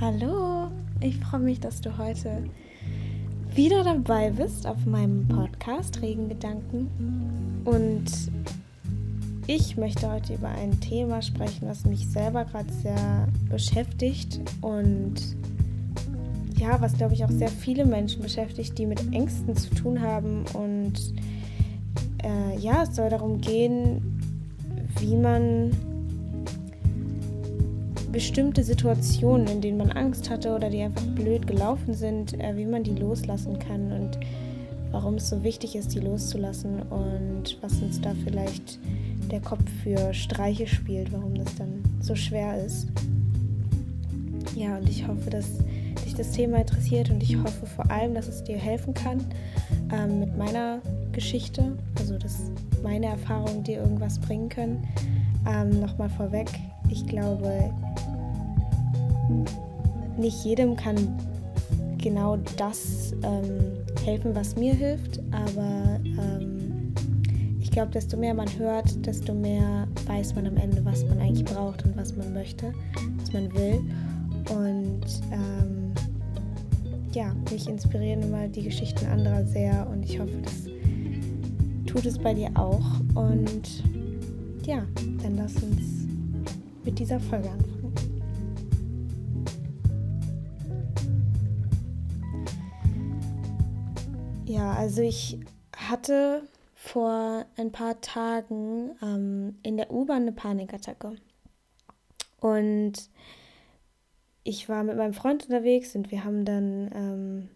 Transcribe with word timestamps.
Hallo, 0.00 0.68
ich 1.02 1.18
freue 1.18 1.40
mich, 1.40 1.60
dass 1.60 1.82
du 1.82 1.98
heute 1.98 2.44
wieder 3.54 3.84
dabei 3.84 4.30
bist 4.30 4.66
auf 4.66 4.86
meinem 4.86 5.28
Podcast 5.28 6.00
Regengedanken. 6.00 6.88
Und 7.66 8.06
ich 9.46 9.76
möchte 9.76 10.10
heute 10.10 10.36
über 10.36 10.48
ein 10.48 10.80
Thema 10.80 11.20
sprechen, 11.20 11.68
was 11.68 11.84
mich 11.84 12.08
selber 12.08 12.46
gerade 12.46 12.72
sehr 12.72 13.28
beschäftigt 13.50 14.40
und 14.62 15.16
ja, 16.56 16.80
was 16.80 16.94
glaube 16.94 17.12
ich 17.12 17.22
auch 17.22 17.30
sehr 17.30 17.50
viele 17.50 17.84
Menschen 17.84 18.22
beschäftigt, 18.22 18.78
die 18.78 18.86
mit 18.86 19.12
Ängsten 19.12 19.54
zu 19.54 19.68
tun 19.74 20.00
haben. 20.00 20.46
Und 20.54 21.12
äh, 22.24 22.58
ja, 22.58 22.84
es 22.84 22.96
soll 22.96 23.10
darum 23.10 23.42
gehen, 23.42 24.18
wie 24.98 25.16
man 25.16 25.72
bestimmte 28.12 28.62
Situationen, 28.64 29.46
in 29.46 29.60
denen 29.60 29.78
man 29.78 29.92
Angst 29.92 30.30
hatte 30.30 30.54
oder 30.54 30.70
die 30.70 30.82
einfach 30.82 31.06
blöd 31.06 31.46
gelaufen 31.46 31.94
sind, 31.94 32.38
äh, 32.40 32.56
wie 32.56 32.66
man 32.66 32.82
die 32.82 32.94
loslassen 32.94 33.58
kann 33.58 33.92
und 33.92 34.18
warum 34.90 35.14
es 35.14 35.28
so 35.28 35.42
wichtig 35.42 35.76
ist, 35.76 35.94
die 35.94 36.00
loszulassen 36.00 36.82
und 36.82 37.58
was 37.60 37.80
uns 37.80 38.00
da 38.00 38.12
vielleicht 38.24 38.78
der 39.30 39.40
Kopf 39.40 39.64
für 39.82 40.12
Streiche 40.12 40.66
spielt, 40.66 41.12
warum 41.12 41.34
das 41.36 41.54
dann 41.54 41.82
so 42.00 42.16
schwer 42.16 42.64
ist. 42.64 42.88
Ja, 44.56 44.76
und 44.76 44.88
ich 44.88 45.06
hoffe, 45.06 45.30
dass 45.30 45.46
dich 46.04 46.14
das 46.14 46.32
Thema 46.32 46.58
interessiert 46.58 47.10
und 47.10 47.22
ich 47.22 47.36
hoffe 47.36 47.66
vor 47.66 47.90
allem, 47.90 48.14
dass 48.14 48.26
es 48.26 48.42
dir 48.42 48.56
helfen 48.56 48.94
kann 48.94 49.24
ähm, 49.92 50.20
mit 50.20 50.36
meiner 50.36 50.80
Geschichte, 51.12 51.76
also 51.98 52.18
dass 52.18 52.50
meine 52.82 53.06
Erfahrungen 53.06 53.62
dir 53.62 53.78
irgendwas 53.78 54.18
bringen 54.18 54.48
können. 54.48 54.86
Ähm, 55.48 55.80
Nochmal 55.80 56.10
vorweg, 56.10 56.50
ich 56.90 57.06
glaube, 57.06 57.72
nicht 60.16 60.44
jedem 60.44 60.76
kann 60.76 60.96
genau 61.98 62.36
das 62.56 63.12
ähm, 63.22 63.76
helfen, 64.04 64.34
was 64.34 64.56
mir 64.56 64.74
hilft, 64.74 65.20
aber 65.30 66.00
ähm, 66.04 66.92
ich 67.60 67.70
glaube, 67.70 67.92
desto 67.92 68.16
mehr 68.16 68.34
man 68.34 68.48
hört, 68.58 69.06
desto 69.06 69.32
mehr 69.34 69.86
weiß 70.06 70.34
man 70.34 70.46
am 70.46 70.56
Ende, 70.56 70.84
was 70.84 71.04
man 71.04 71.20
eigentlich 71.20 71.44
braucht 71.44 71.84
und 71.84 71.96
was 71.96 72.16
man 72.16 72.32
möchte, 72.32 72.72
was 73.18 73.32
man 73.32 73.52
will. 73.54 73.80
Und 74.50 75.04
ähm, 75.30 75.92
ja, 77.12 77.34
mich 77.50 77.68
inspirieren 77.68 78.22
immer 78.22 78.48
die 78.48 78.62
Geschichten 78.62 79.06
anderer 79.06 79.44
sehr 79.44 79.88
und 79.90 80.04
ich 80.04 80.18
hoffe, 80.18 80.40
das 80.42 80.66
tut 81.86 82.06
es 82.06 82.18
bei 82.18 82.34
dir 82.34 82.50
auch. 82.54 83.00
Und 83.14 83.84
ja, 84.66 84.84
dann 85.22 85.36
lass 85.36 85.54
uns 85.62 85.99
mit 86.84 86.98
dieser 86.98 87.20
Folge 87.20 87.50
anfangen. 87.50 87.94
Ja, 94.46 94.72
also 94.72 95.02
ich 95.02 95.38
hatte 95.76 96.42
vor 96.74 97.44
ein 97.56 97.70
paar 97.70 98.00
Tagen 98.00 98.90
ähm, 99.02 99.58
in 99.62 99.76
der 99.76 99.92
U-Bahn 99.92 100.22
eine 100.22 100.32
Panikattacke. 100.32 101.12
Und 102.40 102.94
ich 104.42 104.68
war 104.68 104.82
mit 104.82 104.96
meinem 104.96 105.14
Freund 105.14 105.44
unterwegs 105.44 105.94
und 105.94 106.10
wir 106.10 106.24
haben 106.24 106.44
dann, 106.44 106.90
ähm, 106.94 107.48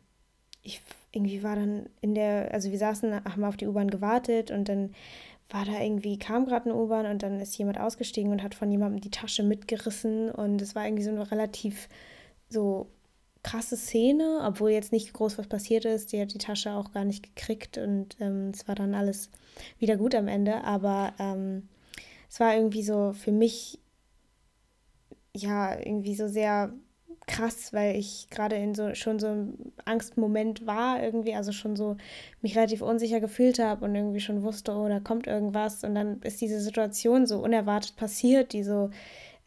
ich 0.63 0.83
irgendwie 1.11 1.43
war 1.43 1.57
dann 1.57 1.87
in 2.01 2.15
der, 2.15 2.53
also 2.53 2.71
wir 2.71 2.79
saßen, 2.79 3.25
haben 3.25 3.45
auf 3.45 3.57
die 3.57 3.67
U-Bahn 3.67 3.91
gewartet 3.91 4.51
und 4.51 4.69
dann 4.69 4.95
war 5.51 5.65
da 5.65 5.81
irgendwie, 5.81 6.19
kam 6.19 6.47
gerade 6.47 6.71
eine 6.71 6.77
U-Bahn 6.77 7.07
und 7.07 7.23
dann 7.23 7.41
ist 7.41 7.57
jemand 7.59 7.79
ausgestiegen 7.79 8.33
und 8.33 8.43
hat 8.43 8.55
von 8.55 8.71
jemandem 8.71 9.01
die 9.01 9.11
Tasche 9.11 9.43
mitgerissen 9.43 10.31
und 10.31 10.61
es 10.63 10.75
war 10.75 10.85
irgendwie 10.85 11.05
so 11.05 11.11
eine 11.11 11.31
relativ 11.31 11.89
so 12.49 12.89
krasse 13.45 13.77
Szene, 13.77 14.41
obwohl 14.43 14.71
jetzt 14.71 14.91
nicht 14.91 15.13
groß 15.13 15.39
was 15.39 15.47
passiert 15.47 15.85
ist. 15.85 16.13
Die 16.13 16.21
hat 16.21 16.35
die 16.35 16.39
Tasche 16.39 16.73
auch 16.73 16.93
gar 16.93 17.05
nicht 17.05 17.23
gekriegt 17.23 17.79
und 17.79 18.17
ähm, 18.21 18.51
es 18.53 18.67
war 18.67 18.75
dann 18.75 18.95
alles 18.95 19.31
wieder 19.79 19.97
gut 19.97 20.15
am 20.15 20.27
Ende. 20.27 20.65
Aber 20.65 21.13
ähm, 21.19 21.69
es 22.29 22.41
war 22.41 22.57
irgendwie 22.57 22.83
so 22.83 23.13
für 23.13 23.33
mich 23.33 23.79
ja 25.37 25.79
irgendwie 25.79 26.15
so 26.15 26.27
sehr 26.27 26.73
krass, 27.27 27.73
weil 27.73 27.97
ich 27.97 28.29
gerade 28.31 28.57
in 28.57 28.75
so 28.75 28.95
schon 28.95 29.19
so 29.19 29.29
einem 29.29 29.57
Angstmoment 29.85 30.67
war, 30.67 31.03
irgendwie, 31.03 31.35
also 31.35 31.53
schon 31.53 31.77
so 31.77 31.97
mich 32.43 32.57
relativ 32.57 32.83
unsicher 32.83 33.21
gefühlt 33.21 33.59
habe 33.59 33.85
und 33.85 33.95
irgendwie 33.95 34.21
schon 34.21 34.43
wusste, 34.43 34.73
oh, 34.73 34.89
da 34.89 35.01
kommt 35.01 35.27
irgendwas. 35.27 35.85
Und 35.85 35.95
dann 35.95 36.21
ist 36.23 36.41
diese 36.41 36.61
Situation 36.61 37.27
so 37.27 37.39
unerwartet 37.39 37.97
passiert, 37.97 38.53
die 38.53 38.63
so 38.63 38.91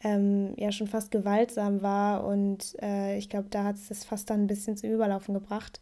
ähm, 0.02 0.54
ja 0.56 0.72
schon 0.72 0.86
fast 0.86 1.10
gewaltsam 1.10 1.82
war. 1.82 2.24
Und 2.24 2.76
äh, 2.82 3.16
ich 3.18 3.28
glaube, 3.28 3.48
da 3.50 3.64
hat 3.64 3.76
es 3.76 3.88
das 3.88 4.04
fast 4.04 4.30
dann 4.30 4.44
ein 4.44 4.48
bisschen 4.48 4.76
zum 4.76 4.90
Überlaufen 4.90 5.34
gebracht. 5.34 5.80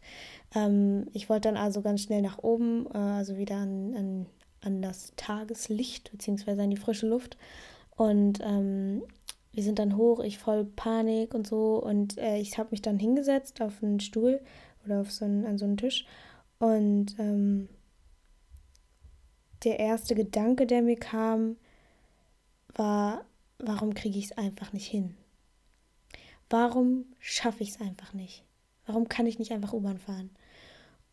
Ähm, 0.55 1.07
ich 1.13 1.29
wollte 1.29 1.49
dann 1.49 1.57
also 1.57 1.81
ganz 1.81 2.01
schnell 2.01 2.21
nach 2.21 2.39
oben, 2.39 2.87
äh, 2.93 2.97
also 2.97 3.37
wieder 3.37 3.55
an, 3.57 3.95
an, 3.95 4.25
an 4.61 4.81
das 4.81 5.13
Tageslicht, 5.15 6.11
beziehungsweise 6.11 6.61
an 6.61 6.69
die 6.69 6.77
frische 6.77 7.07
Luft. 7.07 7.37
Und 7.95 8.39
ähm, 8.43 9.01
wir 9.57 9.63
sind 9.63 9.79
dann 9.79 9.97
hoch, 9.97 10.19
ich 10.19 10.37
voll 10.37 10.65
Panik 10.65 11.33
und 11.33 11.47
so. 11.47 11.81
Und 11.83 12.19
äh, 12.19 12.37
ich 12.37 12.59
habe 12.59 12.69
mich 12.69 12.83
dann 12.83 12.99
hingesetzt 12.99 13.59
auf 13.59 13.81
einen 13.81 13.99
Stuhl 13.99 14.39
oder 14.85 15.01
auf 15.01 15.11
so 15.11 15.25
einen, 15.25 15.47
an 15.47 15.57
so 15.57 15.65
einen 15.65 15.77
Tisch. 15.77 16.05
Und 16.59 17.17
ähm, 17.17 17.67
der 19.63 19.79
erste 19.79 20.13
Gedanke, 20.13 20.67
der 20.67 20.83
mir 20.83 20.95
kam, 20.95 21.55
war, 22.75 23.25
warum 23.57 23.95
kriege 23.95 24.19
ich 24.19 24.25
es 24.25 24.37
einfach 24.37 24.73
nicht 24.73 24.85
hin? 24.85 25.17
Warum 26.51 27.05
schaffe 27.19 27.63
ich 27.63 27.69
es 27.69 27.81
einfach 27.81 28.13
nicht? 28.13 28.43
Warum 28.85 29.09
kann 29.09 29.25
ich 29.25 29.39
nicht 29.39 29.53
einfach 29.53 29.73
U-Bahn 29.73 29.97
fahren? 29.97 30.29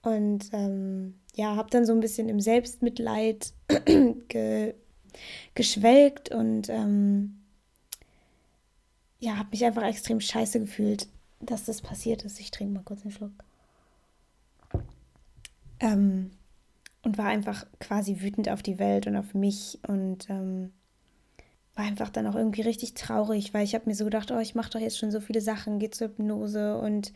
Und 0.02 0.50
ähm, 0.52 1.14
ja, 1.34 1.56
habe 1.56 1.70
dann 1.70 1.86
so 1.86 1.94
ein 1.94 2.00
bisschen 2.00 2.28
im 2.28 2.40
Selbstmitleid 2.40 3.54
ge 4.28 4.74
geschwelgt 5.54 6.34
und 6.34 6.68
ähm, 6.68 7.43
ja, 9.18 9.36
habe 9.36 9.50
mich 9.50 9.64
einfach 9.64 9.82
extrem 9.82 10.20
scheiße 10.20 10.60
gefühlt, 10.60 11.08
dass 11.40 11.64
das 11.64 11.80
passiert 11.80 12.24
ist. 12.24 12.40
Ich 12.40 12.50
trinke 12.50 12.74
mal 12.74 12.82
kurz 12.84 13.02
einen 13.02 13.12
Schluck. 13.12 13.32
Ähm, 15.80 16.30
und 17.02 17.18
war 17.18 17.26
einfach 17.26 17.66
quasi 17.80 18.20
wütend 18.20 18.48
auf 18.48 18.62
die 18.62 18.78
Welt 18.78 19.06
und 19.06 19.16
auf 19.16 19.34
mich 19.34 19.78
und 19.86 20.28
ähm, 20.30 20.72
war 21.74 21.84
einfach 21.84 22.10
dann 22.10 22.26
auch 22.26 22.34
irgendwie 22.34 22.62
richtig 22.62 22.94
traurig, 22.94 23.52
weil 23.52 23.64
ich 23.64 23.74
habe 23.74 23.86
mir 23.86 23.94
so 23.94 24.04
gedacht, 24.04 24.30
oh, 24.30 24.38
ich 24.38 24.54
mache 24.54 24.70
doch 24.70 24.80
jetzt 24.80 24.98
schon 24.98 25.10
so 25.10 25.20
viele 25.20 25.40
Sachen, 25.40 25.78
gehe 25.78 25.90
zur 25.90 26.08
Hypnose 26.08 26.78
und 26.78 27.12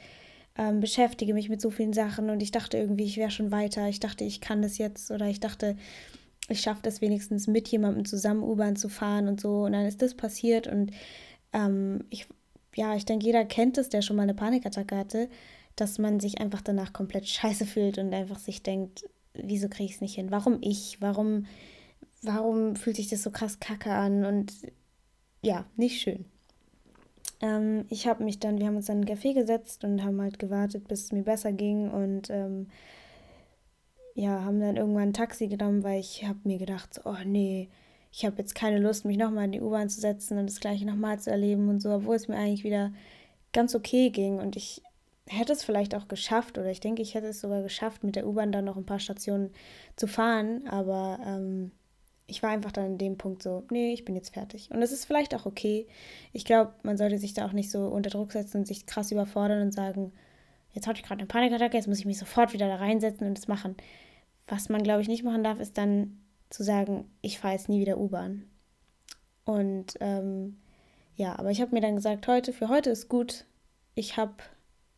ähm, 0.57 0.81
beschäftige 0.81 1.35
mich 1.35 1.49
mit 1.49 1.61
so 1.61 1.71
vielen 1.71 1.93
Sachen 1.93 2.31
und 2.31 2.43
ich 2.43 2.51
dachte 2.51 2.77
irgendwie, 2.77 3.05
ich 3.05 3.17
wäre 3.17 3.31
schon 3.31 3.53
weiter. 3.53 3.89
Ich 3.89 4.01
dachte, 4.01 4.25
ich 4.25 4.41
kann 4.41 4.61
das 4.61 4.77
jetzt 4.77 5.11
oder 5.11 5.27
ich 5.27 5.41
dachte, 5.41 5.77
ich 6.49 6.61
schaffe 6.61 6.81
das 6.83 7.01
wenigstens 7.01 7.47
mit 7.47 7.69
jemandem 7.69 8.05
zusammen 8.05 8.43
U-Bahn 8.43 8.75
zu 8.75 8.89
fahren 8.89 9.29
und 9.29 9.41
so. 9.41 9.65
Und 9.65 9.73
dann 9.73 9.87
ist 9.87 10.03
das 10.03 10.15
passiert 10.15 10.67
und 10.67 10.91
ähm, 11.53 12.05
ich, 12.11 12.27
ja, 12.75 12.95
ich 12.95 13.05
denke, 13.05 13.27
jeder 13.27 13.45
kennt 13.45 13.79
es, 13.79 13.89
der 13.89 14.03
schon 14.03 14.17
mal 14.17 14.23
eine 14.23 14.35
Panikattacke 14.35 14.97
hatte, 14.97 15.29
dass 15.77 15.99
man 15.99 16.21
sich 16.21 16.41
einfach 16.41 16.63
danach 16.63 16.93
komplett 16.93 17.29
scheiße 17.29 17.67
fühlt 17.67 17.99
und 17.99 18.13
einfach 18.15 18.39
sich 18.39 18.63
denkt, 18.63 19.05
wieso 19.35 19.69
kriege 19.69 19.85
ich 19.85 19.97
es 19.97 20.01
nicht 20.01 20.15
hin? 20.15 20.31
Warum 20.31 20.59
ich? 20.61 21.01
Warum 21.01 21.47
warum 22.23 22.77
fühlt 22.77 22.97
sich 22.97 23.09
das 23.09 23.23
so 23.23 23.31
krass 23.31 23.61
kacke 23.61 23.93
an 23.93 24.25
und 24.25 24.53
ja, 25.43 25.67
nicht 25.77 26.01
schön. 26.01 26.25
Ähm, 27.41 27.85
ich 27.89 28.07
habe 28.07 28.25
mich 28.25 28.41
dann, 28.41 28.59
wir 28.59 28.67
haben 28.67 28.77
uns 28.77 28.87
dann 28.87 29.03
in 29.03 29.09
einen 29.09 29.19
Café 29.19 29.35
gesetzt 29.35 29.85
und 29.85 30.03
haben 30.03 30.21
halt 30.21 30.39
gewartet, 30.39 30.89
bis 30.89 31.05
es 31.05 31.13
mir 31.13 31.23
besser 31.23 31.53
ging 31.53 31.91
und 31.91 32.31
ähm, 32.31 32.69
ja, 34.15 34.43
haben 34.43 34.59
dann 34.59 34.77
irgendwann 34.77 35.11
ein 35.11 35.13
Taxi 35.13 35.47
genommen, 35.47 35.85
weil 35.85 36.01
ich 36.01 36.25
habe 36.27 36.41
mir 36.43 36.59
gedacht, 36.59 37.01
oh 37.05 37.17
nee, 37.25 37.69
ich 38.11 38.25
habe 38.25 38.37
jetzt 38.39 38.55
keine 38.55 38.79
Lust, 38.79 39.05
mich 39.05 39.17
nochmal 39.17 39.45
in 39.45 39.53
die 39.53 39.61
U-Bahn 39.61 39.89
zu 39.89 40.01
setzen 40.01 40.39
und 40.39 40.49
das 40.49 40.61
gleiche 40.61 40.87
nochmal 40.87 41.19
zu 41.19 41.31
erleben 41.31 41.69
und 41.69 41.81
so, 41.81 41.91
obwohl 41.91 42.17
es 42.17 42.29
mir 42.29 42.37
eigentlich 42.37 42.65
wieder 42.65 42.93
ganz 43.53 43.75
okay 43.75 44.11
ging 44.11 44.39
und 44.39 44.57
ich 44.57 44.83
hätte 45.27 45.53
es 45.53 45.65
vielleicht 45.65 45.95
auch 45.95 46.09
geschafft 46.09 46.59
oder 46.59 46.71
ich 46.71 46.81
denke, 46.81 47.03
ich 47.03 47.15
hätte 47.15 47.29
es 47.29 47.41
sogar 47.41 47.63
geschafft, 47.63 48.05
mit 48.05 48.17
der 48.17 48.27
U-Bahn 48.27 48.53
dann 48.53 48.65
noch 48.65 48.77
ein 48.77 48.87
paar 48.87 49.01
Stationen 49.01 49.51
zu 49.97 50.07
fahren, 50.07 50.67
aber 50.69 51.19
ähm, 51.25 51.73
ich 52.27 52.43
war 52.43 52.51
einfach 52.51 52.73
dann 52.73 52.87
in 52.87 52.99
dem 52.99 53.19
Punkt 53.19 53.43
so, 53.43 53.65
nee, 53.71 53.93
ich 53.93 54.05
bin 54.05 54.15
jetzt 54.15 54.35
fertig. 54.35 54.71
Und 54.71 54.81
das 54.83 54.93
ist 54.93 55.07
vielleicht 55.07 55.35
auch 55.35 55.47
okay. 55.47 55.87
Ich 56.33 56.45
glaube, 56.45 56.75
man 56.83 56.99
sollte 56.99 57.19
sich 57.19 57.33
da 57.33 57.47
auch 57.47 57.53
nicht 57.53 57.71
so 57.71 57.87
unter 57.87 58.11
Druck 58.11 58.33
setzen 58.33 58.59
und 58.59 58.67
sich 58.67 58.85
krass 58.85 59.11
überfordern 59.11 59.63
und 59.63 59.73
sagen, 59.73 60.13
jetzt 60.73 60.87
hatte 60.87 61.01
ich 61.01 61.07
gerade 61.07 61.21
eine 61.21 61.27
Panikattacke, 61.27 61.77
jetzt 61.77 61.89
muss 61.89 61.99
ich 61.99 62.07
mich 62.07 62.19
sofort 62.19 62.53
wieder 62.53 62.69
da 62.69 62.77
reinsetzen 62.77 63.27
und 63.27 63.39
das 63.39 63.49
machen. 63.49 63.77
Was 64.47 64.69
man, 64.69 64.83
glaube 64.83 65.01
ich, 65.01 65.09
nicht 65.09 65.25
machen 65.25 65.43
darf, 65.43 65.59
ist 65.59 65.79
dann 65.79 66.21
zu 66.51 66.63
sagen, 66.63 67.11
ich 67.21 67.39
fahre 67.39 67.55
jetzt 67.55 67.69
nie 67.69 67.81
wieder 67.81 67.99
U-Bahn. 67.99 68.45
Und 69.45 69.95
ähm, 70.01 70.59
ja, 71.17 71.39
aber 71.39 71.51
ich 71.51 71.61
habe 71.61 71.75
mir 71.75 71.81
dann 71.81 71.97
gesagt, 71.97 72.27
heute, 72.29 72.53
für 72.53 72.69
heute 72.69 72.91
ist 72.91 73.09
gut. 73.09 73.45
Ich 73.95 74.17
habe 74.17 74.35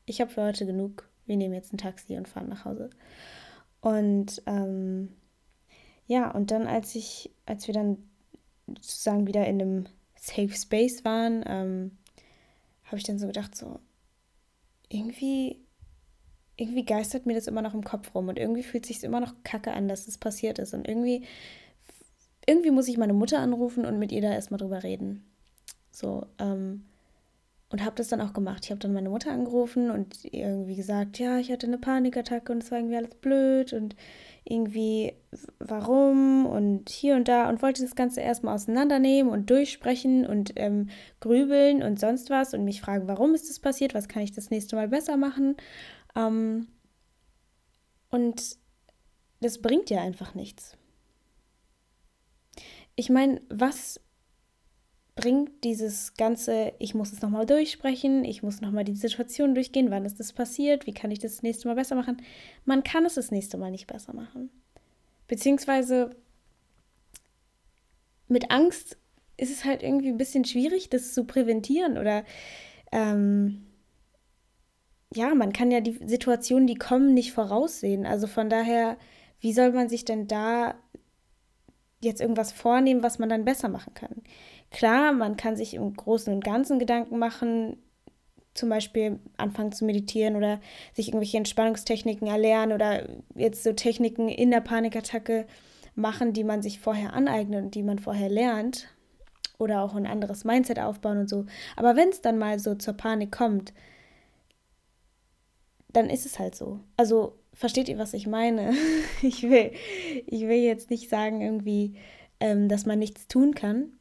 ich 0.06 0.20
hab 0.20 0.30
für 0.30 0.42
heute 0.42 0.66
genug. 0.66 1.08
Wir 1.26 1.36
nehmen 1.36 1.54
jetzt 1.54 1.72
ein 1.72 1.78
Taxi 1.78 2.16
und 2.16 2.28
fahren 2.28 2.48
nach 2.48 2.64
Hause. 2.64 2.90
Und 3.80 4.42
ähm, 4.46 5.14
ja, 6.06 6.30
und 6.30 6.50
dann, 6.50 6.66
als 6.66 6.94
ich, 6.94 7.30
als 7.46 7.66
wir 7.66 7.74
dann 7.74 7.98
sozusagen 8.66 9.26
wieder 9.26 9.46
in 9.46 9.60
einem 9.60 9.86
Safe 10.16 10.50
Space 10.50 11.04
waren, 11.04 11.44
ähm, 11.46 11.98
habe 12.84 12.96
ich 12.96 13.04
dann 13.04 13.18
so 13.18 13.28
gedacht, 13.28 13.56
so, 13.56 13.78
irgendwie, 14.88 15.60
irgendwie 16.60 16.84
geistert 16.84 17.26
mir 17.26 17.34
das 17.34 17.46
immer 17.46 17.62
noch 17.62 17.74
im 17.74 17.84
Kopf 17.84 18.14
rum 18.14 18.28
und 18.28 18.38
irgendwie 18.38 18.62
fühlt 18.62 18.86
sich 18.86 19.02
immer 19.02 19.20
noch 19.20 19.34
kacke 19.44 19.72
an, 19.72 19.88
dass 19.88 20.06
das 20.06 20.18
passiert 20.18 20.58
ist. 20.58 20.74
Und 20.74 20.86
irgendwie, 20.86 21.24
irgendwie 22.46 22.70
muss 22.70 22.88
ich 22.88 22.98
meine 22.98 23.14
Mutter 23.14 23.38
anrufen 23.38 23.86
und 23.86 23.98
mit 23.98 24.12
ihr 24.12 24.20
da 24.20 24.32
erstmal 24.32 24.58
drüber 24.58 24.82
reden. 24.82 25.24
So, 25.90 26.26
ähm, 26.38 26.84
und 27.70 27.84
habe 27.84 27.94
das 27.96 28.08
dann 28.08 28.20
auch 28.20 28.32
gemacht. 28.32 28.64
Ich 28.64 28.70
habe 28.70 28.80
dann 28.80 28.92
meine 28.92 29.10
Mutter 29.10 29.30
angerufen 29.30 29.90
und 29.90 30.24
irgendwie 30.24 30.74
gesagt, 30.74 31.18
ja, 31.20 31.38
ich 31.38 31.52
hatte 31.52 31.68
eine 31.68 31.78
Panikattacke 31.78 32.52
und 32.52 32.64
es 32.64 32.70
war 32.70 32.78
irgendwie 32.78 32.96
alles 32.96 33.14
blöd 33.14 33.72
und 33.72 33.94
irgendwie 34.44 35.12
warum 35.60 36.46
und 36.46 36.88
hier 36.88 37.14
und 37.14 37.28
da 37.28 37.48
und 37.48 37.62
wollte 37.62 37.82
das 37.82 37.94
Ganze 37.94 38.22
erstmal 38.22 38.54
auseinandernehmen 38.56 39.32
und 39.32 39.50
durchsprechen 39.50 40.26
und 40.26 40.52
ähm, 40.56 40.88
grübeln 41.20 41.84
und 41.84 42.00
sonst 42.00 42.28
was 42.28 42.54
und 42.54 42.64
mich 42.64 42.80
fragen, 42.80 43.06
warum 43.06 43.34
ist 43.34 43.48
das 43.48 43.60
passiert, 43.60 43.94
was 43.94 44.08
kann 44.08 44.22
ich 44.22 44.32
das 44.32 44.50
nächste 44.50 44.74
Mal 44.74 44.88
besser 44.88 45.16
machen. 45.16 45.56
Ähm, 46.16 46.68
und 48.10 48.56
das 49.40 49.60
bringt 49.62 49.90
ja 49.90 50.00
einfach 50.00 50.34
nichts. 50.34 50.76
Ich 52.96 53.08
meine, 53.08 53.40
was 53.48 54.00
bringt 55.14 55.64
dieses 55.64 56.14
ganze, 56.14 56.72
ich 56.78 56.94
muss 56.94 57.12
es 57.12 57.20
nochmal 57.20 57.46
durchsprechen, 57.46 58.24
ich 58.24 58.42
muss 58.42 58.60
nochmal 58.60 58.84
die 58.84 58.94
Situation 58.94 59.54
durchgehen, 59.54 59.90
wann 59.90 60.04
ist 60.04 60.18
das 60.18 60.32
passiert, 60.32 60.86
wie 60.86 60.94
kann 60.94 61.10
ich 61.10 61.18
das, 61.18 61.36
das 61.36 61.42
nächste 61.42 61.68
Mal 61.68 61.74
besser 61.74 61.94
machen. 61.94 62.22
Man 62.64 62.82
kann 62.82 63.04
es 63.04 63.14
das 63.14 63.30
nächste 63.30 63.58
Mal 63.58 63.70
nicht 63.70 63.86
besser 63.86 64.14
machen. 64.14 64.50
Beziehungsweise 65.28 66.10
mit 68.28 68.50
Angst 68.50 68.96
ist 69.36 69.50
es 69.50 69.64
halt 69.64 69.82
irgendwie 69.82 70.08
ein 70.08 70.18
bisschen 70.18 70.44
schwierig, 70.44 70.90
das 70.90 71.12
zu 71.12 71.24
präventieren 71.24 71.98
oder 71.98 72.24
ähm, 72.92 73.66
ja, 75.14 75.34
man 75.34 75.52
kann 75.52 75.70
ja 75.70 75.80
die 75.80 75.98
Situationen, 76.06 76.66
die 76.66 76.76
kommen, 76.76 77.14
nicht 77.14 77.32
voraussehen. 77.32 78.06
Also 78.06 78.26
von 78.26 78.48
daher, 78.48 78.96
wie 79.40 79.52
soll 79.52 79.72
man 79.72 79.88
sich 79.88 80.04
denn 80.04 80.28
da 80.28 80.74
jetzt 82.00 82.20
irgendwas 82.20 82.52
vornehmen, 82.52 83.02
was 83.02 83.18
man 83.18 83.28
dann 83.28 83.44
besser 83.44 83.68
machen 83.68 83.94
kann? 83.94 84.22
Klar, 84.70 85.12
man 85.12 85.36
kann 85.36 85.56
sich 85.56 85.74
im 85.74 85.94
Großen 85.94 86.32
und 86.32 86.44
Ganzen 86.44 86.78
Gedanken 86.78 87.18
machen, 87.18 87.76
zum 88.54 88.68
Beispiel 88.68 89.18
anfangen 89.36 89.72
zu 89.72 89.84
meditieren 89.84 90.36
oder 90.36 90.60
sich 90.92 91.08
irgendwelche 91.08 91.38
Entspannungstechniken 91.38 92.28
erlernen 92.28 92.72
oder 92.72 93.08
jetzt 93.34 93.62
so 93.64 93.72
Techniken 93.72 94.28
in 94.28 94.50
der 94.50 94.60
Panikattacke 94.60 95.46
machen, 95.94 96.32
die 96.32 96.44
man 96.44 96.62
sich 96.62 96.80
vorher 96.80 97.14
aneignet 97.14 97.64
und 97.64 97.74
die 97.74 97.82
man 97.82 97.98
vorher 97.98 98.28
lernt 98.28 98.88
oder 99.58 99.82
auch 99.82 99.94
ein 99.94 100.06
anderes 100.06 100.44
Mindset 100.44 100.78
aufbauen 100.78 101.18
und 101.18 101.28
so. 101.28 101.46
Aber 101.76 101.96
wenn 101.96 102.08
es 102.08 102.22
dann 102.22 102.38
mal 102.38 102.58
so 102.58 102.74
zur 102.74 102.94
Panik 102.94 103.32
kommt, 103.32 103.72
dann 105.92 106.10
ist 106.10 106.26
es 106.26 106.38
halt 106.38 106.54
so. 106.54 106.80
Also 106.96 107.34
versteht 107.52 107.88
ihr, 107.88 107.98
was 107.98 108.14
ich 108.14 108.26
meine? 108.26 108.74
Ich 109.22 109.42
will, 109.42 109.72
ich 110.26 110.42
will 110.42 110.62
jetzt 110.62 110.88
nicht 110.88 111.10
sagen 111.10 111.42
irgendwie, 111.42 111.94
ähm, 112.40 112.68
dass 112.68 112.86
man 112.86 112.98
nichts 112.98 113.28
tun 113.28 113.54
kann. 113.54 113.92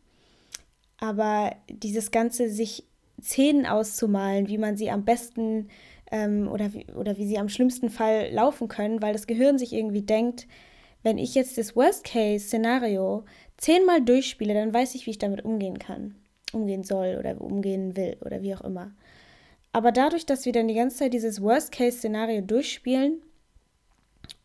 Aber 0.97 1.53
dieses 1.69 2.11
Ganze, 2.11 2.49
sich 2.49 2.85
Szenen 3.21 3.65
auszumalen, 3.65 4.47
wie 4.47 4.57
man 4.57 4.77
sie 4.77 4.89
am 4.89 5.03
besten 5.03 5.67
ähm, 6.11 6.47
oder, 6.47 6.73
wie, 6.73 6.85
oder 6.93 7.17
wie 7.17 7.27
sie 7.27 7.37
am 7.37 7.49
schlimmsten 7.49 7.89
Fall 7.89 8.31
laufen 8.31 8.67
können, 8.67 9.01
weil 9.01 9.13
das 9.13 9.27
Gehirn 9.27 9.57
sich 9.57 9.73
irgendwie 9.73 10.01
denkt, 10.01 10.47
wenn 11.03 11.17
ich 11.17 11.35
jetzt 11.35 11.57
das 11.57 11.75
Worst-Case-Szenario 11.75 13.23
zehnmal 13.57 14.01
durchspiele, 14.01 14.53
dann 14.53 14.73
weiß 14.73 14.95
ich, 14.95 15.05
wie 15.05 15.11
ich 15.11 15.17
damit 15.17 15.43
umgehen 15.45 15.79
kann, 15.79 16.15
umgehen 16.51 16.83
soll 16.83 17.17
oder 17.19 17.39
umgehen 17.39 17.95
will 17.95 18.17
oder 18.21 18.41
wie 18.41 18.55
auch 18.55 18.61
immer. 18.61 18.91
Aber 19.71 19.91
dadurch, 19.91 20.25
dass 20.25 20.45
wir 20.45 20.51
dann 20.51 20.67
die 20.67 20.73
ganze 20.73 20.97
Zeit 20.97 21.13
dieses 21.13 21.41
Worst-Case-Szenario 21.41 22.41
durchspielen, 22.41 23.21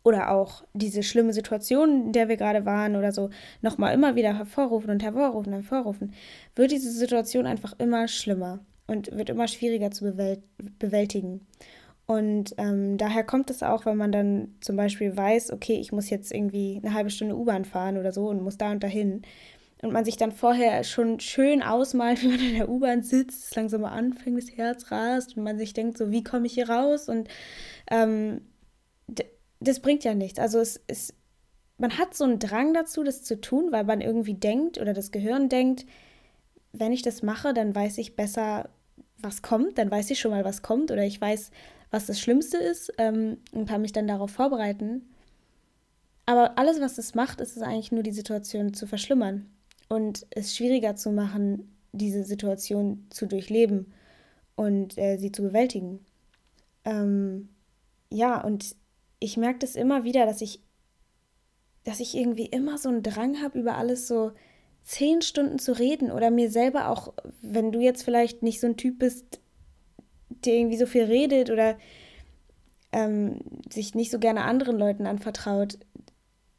oder 0.03 0.31
auch 0.31 0.63
diese 0.73 1.03
schlimme 1.03 1.33
Situation, 1.33 2.05
in 2.05 2.11
der 2.11 2.29
wir 2.29 2.37
gerade 2.37 2.65
waren 2.65 2.95
oder 2.95 3.11
so, 3.11 3.31
nochmal 3.61 3.93
immer 3.93 4.15
wieder 4.15 4.37
hervorrufen 4.37 4.91
und 4.91 5.03
hervorrufen 5.03 5.53
und 5.53 5.61
hervorrufen, 5.61 6.13
wird 6.55 6.71
diese 6.71 6.91
Situation 6.91 7.47
einfach 7.47 7.73
immer 7.79 8.07
schlimmer 8.07 8.59
und 8.87 9.11
wird 9.11 9.31
immer 9.31 9.47
schwieriger 9.47 9.89
zu 9.89 10.13
bewältigen. 10.79 11.41
Und 12.05 12.53
ähm, 12.59 12.97
daher 12.99 13.23
kommt 13.23 13.49
es 13.49 13.63
auch, 13.63 13.87
wenn 13.87 13.97
man 13.97 14.11
dann 14.11 14.53
zum 14.61 14.75
Beispiel 14.75 15.17
weiß, 15.17 15.51
okay, 15.51 15.79
ich 15.79 15.91
muss 15.91 16.11
jetzt 16.11 16.31
irgendwie 16.31 16.79
eine 16.83 16.93
halbe 16.93 17.09
Stunde 17.09 17.35
U-Bahn 17.35 17.65
fahren 17.65 17.97
oder 17.97 18.11
so 18.11 18.27
und 18.27 18.43
muss 18.43 18.59
da 18.59 18.71
und 18.71 18.83
dahin. 18.83 19.23
Und 19.81 19.91
man 19.91 20.05
sich 20.05 20.17
dann 20.17 20.31
vorher 20.31 20.83
schon 20.83 21.19
schön 21.19 21.61
ausmalt, 21.61 22.21
wie 22.23 22.27
man 22.27 22.39
in 22.39 22.55
der 22.55 22.69
U-Bahn 22.69 23.03
sitzt, 23.03 23.45
es 23.45 23.55
langsam 23.55 23.81
mal 23.81 23.91
anfängt, 23.91 24.37
das 24.37 24.55
Herz 24.55 24.91
rast 24.91 25.37
und 25.37 25.43
man 25.43 25.57
sich 25.57 25.73
denkt, 25.73 25.97
so, 25.97 26.11
wie 26.11 26.23
komme 26.23 26.47
ich 26.47 26.53
hier 26.53 26.69
raus? 26.69 27.09
Und 27.09 27.27
ähm, 27.89 28.41
das 29.59 29.79
bringt 29.79 30.03
ja 30.03 30.13
nichts. 30.13 30.39
Also 30.39 30.59
es 30.59 30.77
ist, 30.87 31.13
man 31.77 31.97
hat 31.97 32.13
so 32.15 32.23
einen 32.23 32.39
Drang 32.39 32.73
dazu, 32.73 33.03
das 33.03 33.23
zu 33.23 33.39
tun, 33.39 33.71
weil 33.71 33.83
man 33.83 34.01
irgendwie 34.01 34.33
denkt 34.33 34.79
oder 34.79 34.93
das 34.93 35.11
Gehirn 35.11 35.49
denkt, 35.49 35.85
wenn 36.71 36.91
ich 36.91 37.01
das 37.01 37.23
mache, 37.23 37.53
dann 37.53 37.73
weiß 37.73 37.97
ich 37.99 38.15
besser, 38.15 38.69
was 39.17 39.41
kommt, 39.41 39.77
dann 39.77 39.91
weiß 39.91 40.09
ich 40.11 40.19
schon 40.19 40.31
mal, 40.31 40.43
was 40.43 40.61
kommt 40.61 40.91
oder 40.91 41.03
ich 41.03 41.19
weiß, 41.19 41.51
was 41.89 42.05
das 42.05 42.19
Schlimmste 42.19 42.57
ist 42.57 42.91
ähm, 42.97 43.37
und 43.51 43.67
kann 43.67 43.81
mich 43.81 43.93
dann 43.93 44.07
darauf 44.07 44.31
vorbereiten. 44.31 45.09
Aber 46.25 46.57
alles, 46.57 46.81
was 46.81 46.97
es 46.97 47.15
macht, 47.15 47.39
ist 47.39 47.55
es 47.55 47.63
eigentlich 47.63 47.91
nur 47.91 48.03
die 48.03 48.11
Situation 48.11 48.73
zu 48.73 48.87
verschlimmern 48.87 49.49
und 49.89 50.25
es 50.31 50.55
schwieriger 50.55 50.95
zu 50.95 51.11
machen, 51.11 51.75
diese 51.91 52.23
Situation 52.23 53.05
zu 53.09 53.25
durchleben 53.25 53.93
und 54.55 54.97
äh, 54.97 55.17
sie 55.17 55.31
zu 55.31 55.41
bewältigen. 55.41 56.05
Ähm, 56.83 57.49
ja, 58.09 58.41
und 58.43 58.75
ich 59.19 59.37
merke 59.37 59.59
das 59.59 59.75
immer 59.75 60.03
wieder, 60.03 60.25
dass 60.25 60.41
ich, 60.41 60.61
dass 61.83 61.99
ich 61.99 62.15
irgendwie 62.15 62.45
immer 62.45 62.77
so 62.77 62.89
einen 62.89 63.03
Drang 63.03 63.41
habe, 63.41 63.59
über 63.59 63.75
alles 63.75 64.07
so 64.07 64.31
zehn 64.83 65.21
Stunden 65.21 65.59
zu 65.59 65.77
reden 65.77 66.11
oder 66.11 66.29
mir 66.29 66.51
selber 66.51 66.89
auch, 66.89 67.13
wenn 67.41 67.71
du 67.71 67.79
jetzt 67.79 68.03
vielleicht 68.03 68.43
nicht 68.43 68.59
so 68.59 68.67
ein 68.67 68.77
Typ 68.77 68.99
bist, 68.99 69.39
der 70.29 70.53
irgendwie 70.53 70.77
so 70.77 70.85
viel 70.85 71.03
redet 71.03 71.49
oder 71.49 71.77
ähm, 72.91 73.39
sich 73.69 73.95
nicht 73.95 74.11
so 74.11 74.19
gerne 74.19 74.43
anderen 74.43 74.77
Leuten 74.77 75.07
anvertraut, 75.07 75.79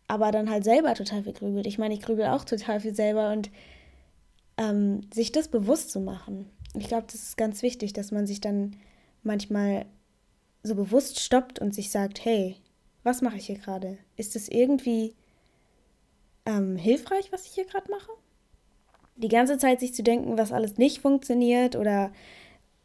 aber 0.08 0.31
dann 0.31 0.50
halt 0.50 0.64
selber 0.64 0.94
total 0.94 1.25
viel 1.25 1.32
grübelt. 1.32 1.67
Ich 1.67 1.79
meine, 1.79 1.94
ich 1.94 2.03
grübel 2.03 2.27
auch 2.27 2.44
total 2.44 2.81
viel 2.81 2.94
selber 2.94 3.32
und 3.32 3.51
ähm, 4.56 5.01
sich 5.13 5.32
das 5.32 5.48
bewusst 5.48 5.91
zu 5.91 6.01
machen. 6.01 6.51
Ich 6.75 6.89
glaube, 6.89 7.06
das 7.06 7.22
ist 7.22 7.36
ganz 7.36 7.63
wichtig, 7.63 7.93
dass 7.93 8.13
man 8.13 8.27
sich 8.27 8.41
dann 8.41 8.77
manchmal 9.22 9.86
so 10.63 10.75
bewusst 10.75 11.20
stoppt 11.20 11.58
und 11.58 11.75
sich 11.75 11.91
sagt, 11.91 12.25
hey, 12.25 12.56
was 13.03 13.22
mache 13.22 13.36
ich 13.36 13.46
hier 13.46 13.58
gerade? 13.58 13.98
Ist 14.17 14.36
es 14.36 14.48
irgendwie 14.48 15.15
ähm, 16.44 16.77
hilfreich, 16.77 17.32
was 17.32 17.46
ich 17.46 17.53
hier 17.53 17.67
gerade 17.67 17.91
mache? 17.91 18.10
Die 19.17 19.29
ganze 19.29 19.58
Zeit 19.58 19.81
sich 19.81 19.94
zu 19.94 20.03
denken, 20.03 20.39
was 20.39 20.53
alles 20.53 20.77
nicht 20.77 21.01
funktioniert 21.01 21.77
oder 21.77 22.13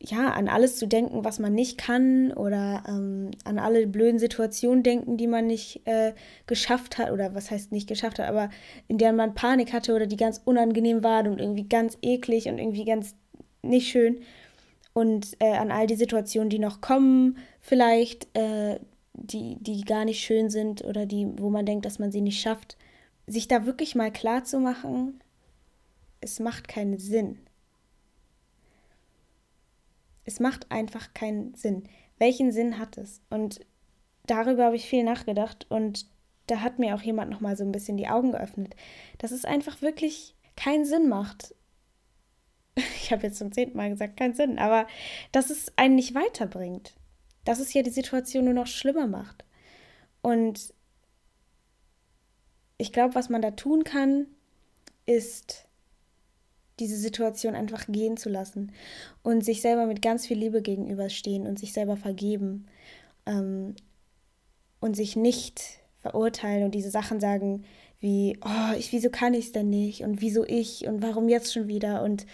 ja, 0.03 0.31
an 0.31 0.47
alles 0.47 0.77
zu 0.77 0.87
denken, 0.87 1.23
was 1.23 1.39
man 1.39 1.53
nicht 1.53 1.77
kann 1.77 2.31
oder 2.33 2.83
ähm, 2.87 3.31
an 3.43 3.59
alle 3.59 3.85
blöden 3.87 4.19
Situationen 4.19 4.83
denken, 4.83 5.17
die 5.17 5.27
man 5.27 5.47
nicht 5.47 5.85
äh, 5.85 6.13
geschafft 6.47 6.97
hat 6.97 7.11
oder 7.11 7.35
was 7.35 7.51
heißt 7.51 7.71
nicht 7.71 7.87
geschafft 7.87 8.19
hat, 8.19 8.27
aber 8.27 8.49
in 8.87 8.97
der 8.97 9.13
man 9.13 9.35
Panik 9.35 9.73
hatte 9.73 9.93
oder 9.95 10.07
die 10.07 10.17
ganz 10.17 10.41
unangenehm 10.43 11.03
waren 11.03 11.27
und 11.27 11.39
irgendwie 11.39 11.67
ganz 11.67 11.97
eklig 12.01 12.47
und 12.47 12.57
irgendwie 12.57 12.85
ganz 12.85 13.15
nicht 13.61 13.89
schön 13.89 14.21
und 14.93 15.37
äh, 15.39 15.55
an 15.55 15.71
all 15.71 15.87
die 15.87 15.95
Situationen, 15.95 16.49
die 16.49 16.59
noch 16.59 16.81
kommen, 16.81 17.37
vielleicht, 17.61 18.27
äh, 18.35 18.79
die, 19.13 19.57
die 19.59 19.83
gar 19.83 20.05
nicht 20.05 20.23
schön 20.23 20.49
sind 20.49 20.83
oder 20.83 21.05
die, 21.05 21.27
wo 21.37 21.49
man 21.49 21.65
denkt, 21.65 21.85
dass 21.85 21.99
man 21.99 22.11
sie 22.11 22.21
nicht 22.21 22.41
schafft, 22.41 22.77
sich 23.27 23.47
da 23.47 23.65
wirklich 23.65 23.95
mal 23.95 24.11
klar 24.11 24.43
zu 24.43 24.59
machen, 24.59 25.21
es 26.21 26.39
macht 26.39 26.67
keinen 26.67 26.97
Sinn. 26.97 27.39
Es 30.25 30.39
macht 30.39 30.71
einfach 30.71 31.13
keinen 31.13 31.53
Sinn. 31.55 31.83
Welchen 32.17 32.51
Sinn 32.51 32.77
hat 32.77 32.97
es? 32.97 33.21
Und 33.29 33.65
darüber 34.25 34.65
habe 34.65 34.75
ich 34.75 34.87
viel 34.87 35.03
nachgedacht 35.03 35.65
und 35.69 36.05
da 36.47 36.61
hat 36.61 36.79
mir 36.79 36.95
auch 36.95 37.01
jemand 37.01 37.31
noch 37.31 37.39
mal 37.39 37.55
so 37.55 37.63
ein 37.63 37.71
bisschen 37.71 37.97
die 37.97 38.07
Augen 38.07 38.31
geöffnet, 38.31 38.75
dass 39.17 39.31
es 39.31 39.45
einfach 39.45 39.81
wirklich 39.81 40.35
keinen 40.55 40.85
Sinn 40.85 41.07
macht, 41.07 41.55
ich 42.75 43.11
habe 43.11 43.23
jetzt 43.23 43.37
zum 43.37 43.51
zehnten 43.51 43.77
Mal 43.77 43.89
gesagt, 43.89 44.17
keinen 44.17 44.33
Sinn, 44.33 44.59
aber 44.59 44.87
dass 45.31 45.49
es 45.49 45.71
einen 45.77 45.95
nicht 45.95 46.15
weiterbringt. 46.15 46.93
Dass 47.43 47.59
es 47.59 47.73
ja 47.73 47.81
die 47.81 47.89
Situation 47.89 48.45
nur 48.45 48.53
noch 48.53 48.67
schlimmer 48.67 49.07
macht. 49.07 49.43
Und 50.21 50.73
ich 52.77 52.93
glaube, 52.93 53.15
was 53.15 53.29
man 53.29 53.41
da 53.41 53.51
tun 53.51 53.83
kann, 53.83 54.27
ist 55.05 55.67
diese 56.81 56.97
Situation 56.97 57.55
einfach 57.55 57.85
gehen 57.87 58.17
zu 58.17 58.29
lassen 58.29 58.71
und 59.23 59.45
sich 59.45 59.61
selber 59.61 59.85
mit 59.85 60.01
ganz 60.01 60.27
viel 60.27 60.37
Liebe 60.37 60.61
gegenüberstehen 60.61 61.47
und 61.47 61.59
sich 61.59 61.71
selber 61.71 61.95
vergeben 61.95 62.65
ähm, 63.25 63.75
und 64.79 64.95
sich 64.95 65.15
nicht 65.15 65.79
verurteilen 65.99 66.63
und 66.63 66.75
diese 66.75 66.89
Sachen 66.89 67.19
sagen 67.19 67.63
wie, 67.99 68.39
oh, 68.43 68.75
ich, 68.77 68.91
wieso 68.91 69.11
kann 69.11 69.35
ich 69.35 69.45
es 69.45 69.51
denn 69.51 69.69
nicht 69.69 70.03
und 70.03 70.21
wieso 70.21 70.43
ich 70.43 70.87
und 70.87 71.03
warum 71.03 71.29
jetzt 71.29 71.53
schon 71.53 71.67
wieder 71.67 72.01
und 72.01 72.25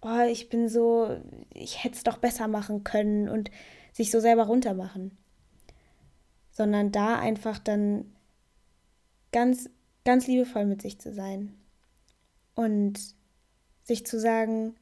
oh, 0.00 0.26
ich 0.28 0.48
bin 0.48 0.68
so, 0.68 1.14
ich 1.52 1.84
hätte 1.84 1.96
es 1.96 2.02
doch 2.02 2.16
besser 2.16 2.48
machen 2.48 2.84
können 2.84 3.28
und 3.28 3.50
sich 3.92 4.10
so 4.10 4.18
selber 4.18 4.44
runtermachen. 4.44 5.16
Sondern 6.50 6.90
da 6.90 7.18
einfach 7.18 7.58
dann 7.58 8.06
ganz, 9.30 9.68
ganz 10.04 10.26
liebevoll 10.26 10.64
mit 10.64 10.80
sich 10.80 10.98
zu 10.98 11.12
sein. 11.12 11.54
Und 12.54 13.14
sich 13.90 14.06
zu 14.06 14.20
sagen, 14.20 14.76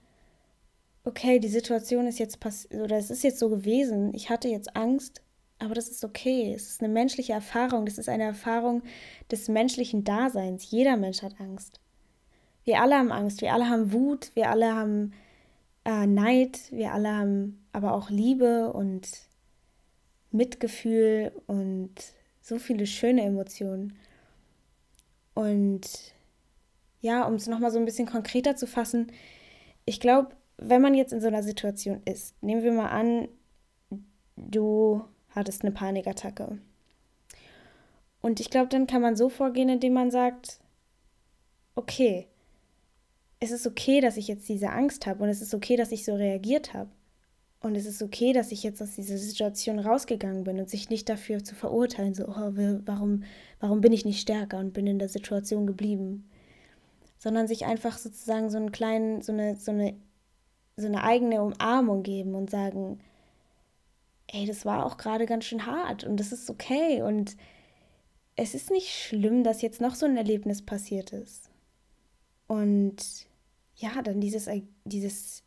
okay, 1.05 1.39
die 1.39 1.49
Situation 1.49 2.07
ist 2.07 2.19
jetzt 2.19 2.41
passiert, 2.41 2.83
oder 2.83 2.99
es 2.99 3.11
ist 3.11 3.25
jetzt 3.25 3.39
so 3.39 3.49
gewesen, 3.49 4.13
ich 4.15 4.29
hatte 4.29 4.49
jetzt 4.49 4.77
Angst, 4.77 5.23
aber 5.59 5.75
das 5.75 5.89
ist 5.89 6.05
okay. 6.05 6.53
Es 6.55 6.69
ist 6.69 6.83
eine 6.83 6.93
menschliche 6.93 7.33
Erfahrung, 7.33 7.87
das 7.87 7.99
ist 7.99 8.09
eine 8.09 8.25
Erfahrung 8.25 8.83
des 9.31 9.49
menschlichen 9.49 10.05
Daseins. 10.05 10.71
Jeder 10.71 10.97
Mensch 10.97 11.23
hat 11.23 11.41
Angst. 11.41 11.81
Wir 12.65 12.81
alle 12.81 12.97
haben 12.97 13.11
Angst, 13.11 13.41
wir 13.41 13.53
alle 13.55 13.69
haben 13.69 13.93
Wut, 13.93 14.31
wir 14.35 14.51
alle 14.51 14.75
haben 14.75 15.13
äh, 15.85 16.07
Neid, 16.07 16.61
wir 16.71 16.93
alle 16.93 17.17
haben 17.17 17.67
aber 17.73 17.95
auch 17.95 18.11
Liebe 18.11 18.73
und 18.73 19.09
Mitgefühl 20.31 21.33
und 21.47 21.95
so 22.43 22.59
viele 22.59 22.87
schöne 22.87 23.23
Emotionen. 23.23 23.97
Und 25.35 26.13
ja, 27.01 27.25
um 27.25 27.35
es 27.35 27.47
nochmal 27.47 27.71
so 27.71 27.79
ein 27.79 27.85
bisschen 27.85 28.07
konkreter 28.07 28.57
zu 28.57 28.67
fassen, 28.67 29.13
ich 29.85 30.01
glaube, 30.01 30.31
wenn 30.59 30.83
man 30.83 30.95
jetzt 30.95 31.13
in 31.13 31.21
so 31.21 31.29
einer 31.29 31.43
Situation 31.43 32.03
ist, 32.05 32.41
nehmen 32.43 32.63
wir 32.63 32.73
mal 32.73 32.89
an, 32.89 33.29
du 34.37 35.05
hattest 35.31 35.63
eine 35.63 35.73
Panikattacke. 35.73 36.59
Und 38.21 38.41
ich 38.41 38.51
glaube, 38.51 38.69
dann 38.69 38.87
kann 38.87 39.03
man 39.03 39.17
so 39.17 39.29
vorgehen, 39.29 39.69
indem 39.69 39.93
man 39.93 40.11
sagt, 40.11 40.59
okay, 41.77 42.27
es 43.41 43.53
ist 43.53 43.67
okay, 43.67 44.01
dass 44.01 44.17
ich 44.17 44.27
jetzt 44.27 44.49
diese 44.49 44.71
Angst 44.71 45.07
habe 45.07 45.23
und 45.23 45.29
es 45.29 45.41
ist 45.41 45.55
okay, 45.55 45.77
dass 45.77 45.93
ich 45.93 46.05
so 46.05 46.15
reagiert 46.15 46.75
habe. 46.75 46.91
Und 47.61 47.75
es 47.75 47.87
ist 47.87 48.03
okay, 48.03 48.33
dass 48.33 48.53
ich 48.53 48.63
jetzt 48.63 48.81
aus 48.81 48.95
dieser 48.95 49.19
Situation 49.19 49.79
rausgegangen 49.79 50.45
bin 50.45 50.59
und 50.61 50.71
sich 50.71 50.91
nicht 50.91 51.09
dafür 51.09 51.43
zu 51.43 51.55
verurteilen, 51.55 52.15
so, 52.15 52.29
oh, 52.29 52.53
warum, 52.85 53.25
warum 53.59 53.81
bin 53.81 53.93
ich 53.93 54.05
nicht 54.05 54.21
stärker 54.21 54.59
und 54.59 54.73
bin 54.73 54.87
in 54.87 55.01
der 55.01 55.09
Situation 55.09 55.67
geblieben. 55.67 56.29
Sondern 57.19 57.49
sich 57.49 57.65
einfach 57.67 57.99
sozusagen 57.99 58.51
so 58.51 58.57
einen 58.57 58.73
kleinen, 58.73 59.23
so 59.23 59.33
eine, 59.33 59.57
so 59.57 59.73
eine, 59.73 59.97
so 60.77 60.87
eine 60.87 61.03
eigene 61.03 61.43
Umarmung 61.43 62.03
geben 62.03 62.35
und 62.35 62.51
sagen, 62.51 63.01
ey, 64.29 64.47
das 64.47 64.65
war 64.65 64.87
auch 64.87 64.97
gerade 64.97 65.27
ganz 65.27 65.45
schön 65.45 65.67
hart 65.67 66.05
und 66.05 66.19
das 66.19 66.33
ist 66.33 66.49
okay. 66.49 67.03
Und 67.03 67.37
es 68.37 68.55
ist 68.55 68.71
nicht 68.71 68.91
schlimm, 68.91 69.43
dass 69.43 69.63
jetzt 69.63 69.81
noch 69.81 69.95
so 69.95 70.07
ein 70.07 70.17
Erlebnis 70.17 70.65
passiert 70.65 71.13
ist. 71.13 71.51
Und 72.47 72.97
ja, 73.77 74.03
dann 74.03 74.21
dieses, 74.21 74.49
dieses, 74.85 75.43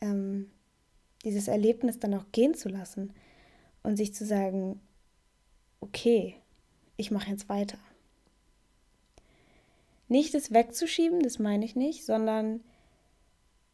ähm, 0.00 0.50
dieses 1.24 1.48
Erlebnis 1.48 1.98
dann 1.98 2.14
auch 2.14 2.26
gehen 2.32 2.54
zu 2.54 2.68
lassen 2.68 3.12
und 3.82 3.96
sich 3.96 4.14
zu 4.14 4.24
sagen, 4.24 4.80
okay, 5.80 6.36
ich 6.96 7.10
mache 7.10 7.30
jetzt 7.30 7.48
weiter. 7.48 7.78
Nicht 10.12 10.34
es 10.34 10.52
wegzuschieben, 10.52 11.20
das 11.20 11.38
meine 11.38 11.64
ich 11.64 11.74
nicht, 11.74 12.04
sondern 12.04 12.60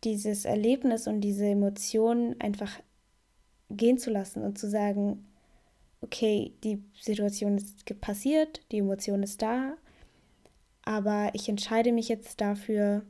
dieses 0.04 0.44
Erlebnis 0.44 1.08
und 1.08 1.20
diese 1.20 1.46
Emotionen 1.46 2.40
einfach 2.40 2.78
gehen 3.70 3.98
zu 3.98 4.08
lassen 4.08 4.44
und 4.44 4.56
zu 4.56 4.70
sagen, 4.70 5.26
okay, 6.00 6.52
die 6.62 6.80
Situation 7.00 7.56
ist 7.56 8.00
passiert, 8.00 8.60
die 8.70 8.78
Emotion 8.78 9.24
ist 9.24 9.42
da, 9.42 9.74
aber 10.82 11.30
ich 11.32 11.48
entscheide 11.48 11.90
mich 11.90 12.08
jetzt 12.08 12.40
dafür, 12.40 13.02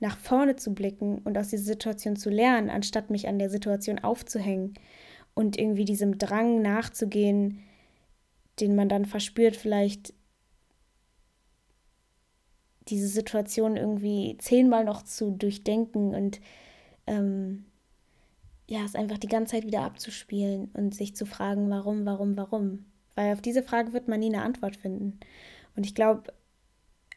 nach 0.00 0.16
vorne 0.16 0.56
zu 0.56 0.72
blicken 0.72 1.18
und 1.18 1.36
aus 1.36 1.48
dieser 1.48 1.64
Situation 1.64 2.16
zu 2.16 2.30
lernen, 2.30 2.70
anstatt 2.70 3.10
mich 3.10 3.28
an 3.28 3.38
der 3.38 3.50
Situation 3.50 3.98
aufzuhängen 3.98 4.72
und 5.34 5.58
irgendwie 5.58 5.84
diesem 5.84 6.16
Drang 6.16 6.62
nachzugehen, 6.62 7.62
den 8.58 8.74
man 8.74 8.88
dann 8.88 9.04
verspürt, 9.04 9.54
vielleicht 9.54 10.14
diese 12.88 13.08
Situation 13.08 13.76
irgendwie 13.76 14.36
zehnmal 14.38 14.84
noch 14.84 15.02
zu 15.02 15.30
durchdenken 15.30 16.14
und 16.14 16.40
ähm, 17.06 17.64
ja, 18.66 18.84
es 18.84 18.94
einfach 18.94 19.18
die 19.18 19.28
ganze 19.28 19.52
Zeit 19.52 19.66
wieder 19.66 19.82
abzuspielen 19.82 20.70
und 20.74 20.94
sich 20.94 21.14
zu 21.14 21.26
fragen, 21.26 21.68
warum, 21.70 22.06
warum, 22.06 22.36
warum. 22.36 22.86
Weil 23.14 23.32
auf 23.32 23.42
diese 23.42 23.62
Frage 23.62 23.92
wird 23.92 24.08
man 24.08 24.20
nie 24.20 24.34
eine 24.34 24.42
Antwort 24.42 24.76
finden. 24.76 25.20
Und 25.76 25.84
ich 25.84 25.94
glaube, 25.94 26.32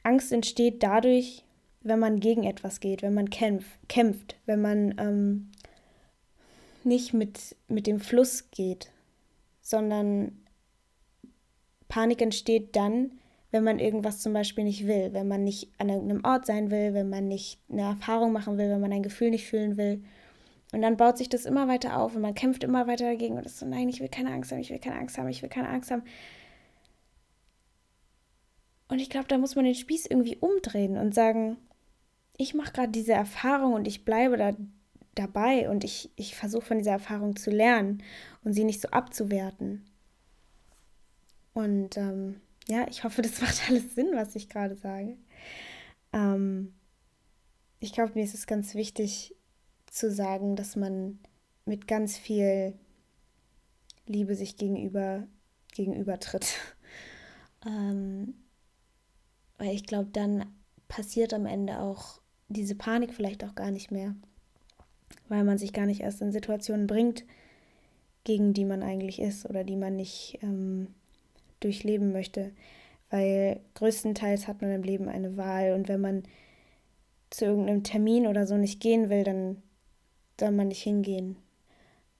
Angst 0.03 0.31
entsteht 0.31 0.83
dadurch, 0.83 1.43
wenn 1.81 1.99
man 1.99 2.19
gegen 2.19 2.43
etwas 2.43 2.79
geht, 2.79 3.01
wenn 3.01 3.13
man 3.13 3.29
kämpf, 3.29 3.65
kämpft, 3.87 4.35
wenn 4.45 4.61
man 4.61 4.95
ähm, 4.97 5.51
nicht 6.83 7.13
mit, 7.13 7.55
mit 7.67 7.87
dem 7.87 7.99
Fluss 7.99 8.51
geht, 8.51 8.91
sondern 9.61 10.37
Panik 11.87 12.21
entsteht 12.21 12.75
dann, 12.75 13.11
wenn 13.57 13.63
man 13.63 13.79
irgendwas 13.79 14.19
zum 14.19 14.33
Beispiel 14.33 14.63
nicht 14.63 14.85
will, 14.85 15.13
wenn 15.13 15.27
man 15.27 15.43
nicht 15.43 15.71
an 15.79 15.89
irgendeinem 15.89 16.23
Ort 16.23 16.45
sein 16.45 16.69
will, 16.69 16.93
wenn 16.93 17.09
man 17.09 17.27
nicht 17.27 17.59
eine 17.71 17.81
Erfahrung 17.81 18.31
machen 18.31 18.59
will, 18.59 18.69
wenn 18.69 18.79
man 18.79 18.93
ein 18.93 19.01
Gefühl 19.01 19.31
nicht 19.31 19.47
fühlen 19.47 19.77
will. 19.77 20.03
Und 20.71 20.83
dann 20.83 20.95
baut 20.95 21.17
sich 21.17 21.27
das 21.27 21.45
immer 21.45 21.67
weiter 21.67 21.97
auf 21.97 22.15
und 22.15 22.21
man 22.21 22.35
kämpft 22.35 22.63
immer 22.63 22.85
weiter 22.85 23.05
dagegen 23.05 23.35
und 23.35 23.47
ist 23.47 23.57
so, 23.57 23.65
nein, 23.65 23.89
ich 23.89 23.99
will 23.99 24.09
keine 24.09 24.31
Angst 24.31 24.51
haben, 24.51 24.59
ich 24.59 24.69
will 24.69 24.77
keine 24.77 24.99
Angst 24.99 25.17
haben, 25.17 25.27
ich 25.27 25.41
will 25.41 25.49
keine 25.49 25.69
Angst 25.69 25.89
haben. 25.89 26.03
Und 28.89 28.99
ich 28.99 29.09
glaube, 29.09 29.27
da 29.27 29.39
muss 29.39 29.55
man 29.55 29.65
den 29.65 29.73
Spieß 29.73 30.05
irgendwie 30.05 30.37
umdrehen 30.37 30.97
und 30.97 31.15
sagen, 31.15 31.57
ich 32.37 32.53
mache 32.53 32.73
gerade 32.73 32.91
diese 32.91 33.13
Erfahrung 33.13 33.73
und 33.73 33.87
ich 33.87 34.05
bleibe 34.05 34.37
da 34.37 34.53
dabei 35.15 35.67
und 35.67 35.83
ich, 35.83 36.11
ich 36.15 36.35
versuche 36.35 36.65
von 36.67 36.77
dieser 36.77 36.91
Erfahrung 36.91 37.35
zu 37.35 37.49
lernen 37.49 38.03
und 38.43 38.53
sie 38.53 38.65
nicht 38.65 38.81
so 38.81 38.89
abzuwerten. 38.89 39.83
Und 41.53 41.97
ähm, 41.97 42.39
ja, 42.67 42.87
ich 42.89 43.03
hoffe, 43.03 43.21
das 43.21 43.41
macht 43.41 43.69
alles 43.69 43.95
Sinn, 43.95 44.11
was 44.13 44.35
ich 44.35 44.49
gerade 44.49 44.75
sage. 44.75 45.17
Ähm, 46.13 46.73
ich 47.79 47.93
glaube, 47.93 48.13
mir 48.15 48.23
ist 48.23 48.33
es 48.33 48.47
ganz 48.47 48.75
wichtig, 48.75 49.35
zu 49.89 50.11
sagen, 50.11 50.55
dass 50.55 50.75
man 50.75 51.19
mit 51.65 51.87
ganz 51.87 52.17
viel 52.17 52.73
Liebe 54.05 54.35
sich 54.35 54.57
gegenüber 54.57 55.27
gegenübertritt. 55.73 56.55
ähm, 57.65 58.35
weil 59.57 59.73
ich 59.73 59.85
glaube, 59.85 60.09
dann 60.11 60.45
passiert 60.87 61.33
am 61.33 61.45
Ende 61.45 61.79
auch 61.79 62.21
diese 62.47 62.75
Panik 62.75 63.13
vielleicht 63.13 63.43
auch 63.43 63.55
gar 63.55 63.71
nicht 63.71 63.91
mehr, 63.91 64.15
weil 65.27 65.43
man 65.43 65.57
sich 65.57 65.73
gar 65.73 65.85
nicht 65.85 66.01
erst 66.01 66.21
in 66.21 66.31
Situationen 66.31 66.87
bringt, 66.87 67.25
gegen 68.23 68.53
die 68.53 68.65
man 68.65 68.83
eigentlich 68.83 69.19
ist 69.19 69.45
oder 69.45 69.63
die 69.63 69.75
man 69.75 69.95
nicht 69.95 70.39
ähm, 70.41 70.93
durchleben 71.59 72.11
möchte. 72.11 72.51
Weil 73.09 73.61
größtenteils 73.75 74.47
hat 74.47 74.61
man 74.61 74.71
im 74.71 74.83
Leben 74.83 75.07
eine 75.07 75.37
Wahl 75.37 75.73
und 75.73 75.87
wenn 75.87 76.01
man 76.01 76.23
zu 77.29 77.45
irgendeinem 77.45 77.83
Termin 77.83 78.27
oder 78.27 78.47
so 78.47 78.57
nicht 78.57 78.79
gehen 78.81 79.09
will, 79.09 79.23
dann 79.23 79.61
soll 80.39 80.51
man 80.51 80.67
nicht 80.67 80.81
hingehen. 80.81 81.37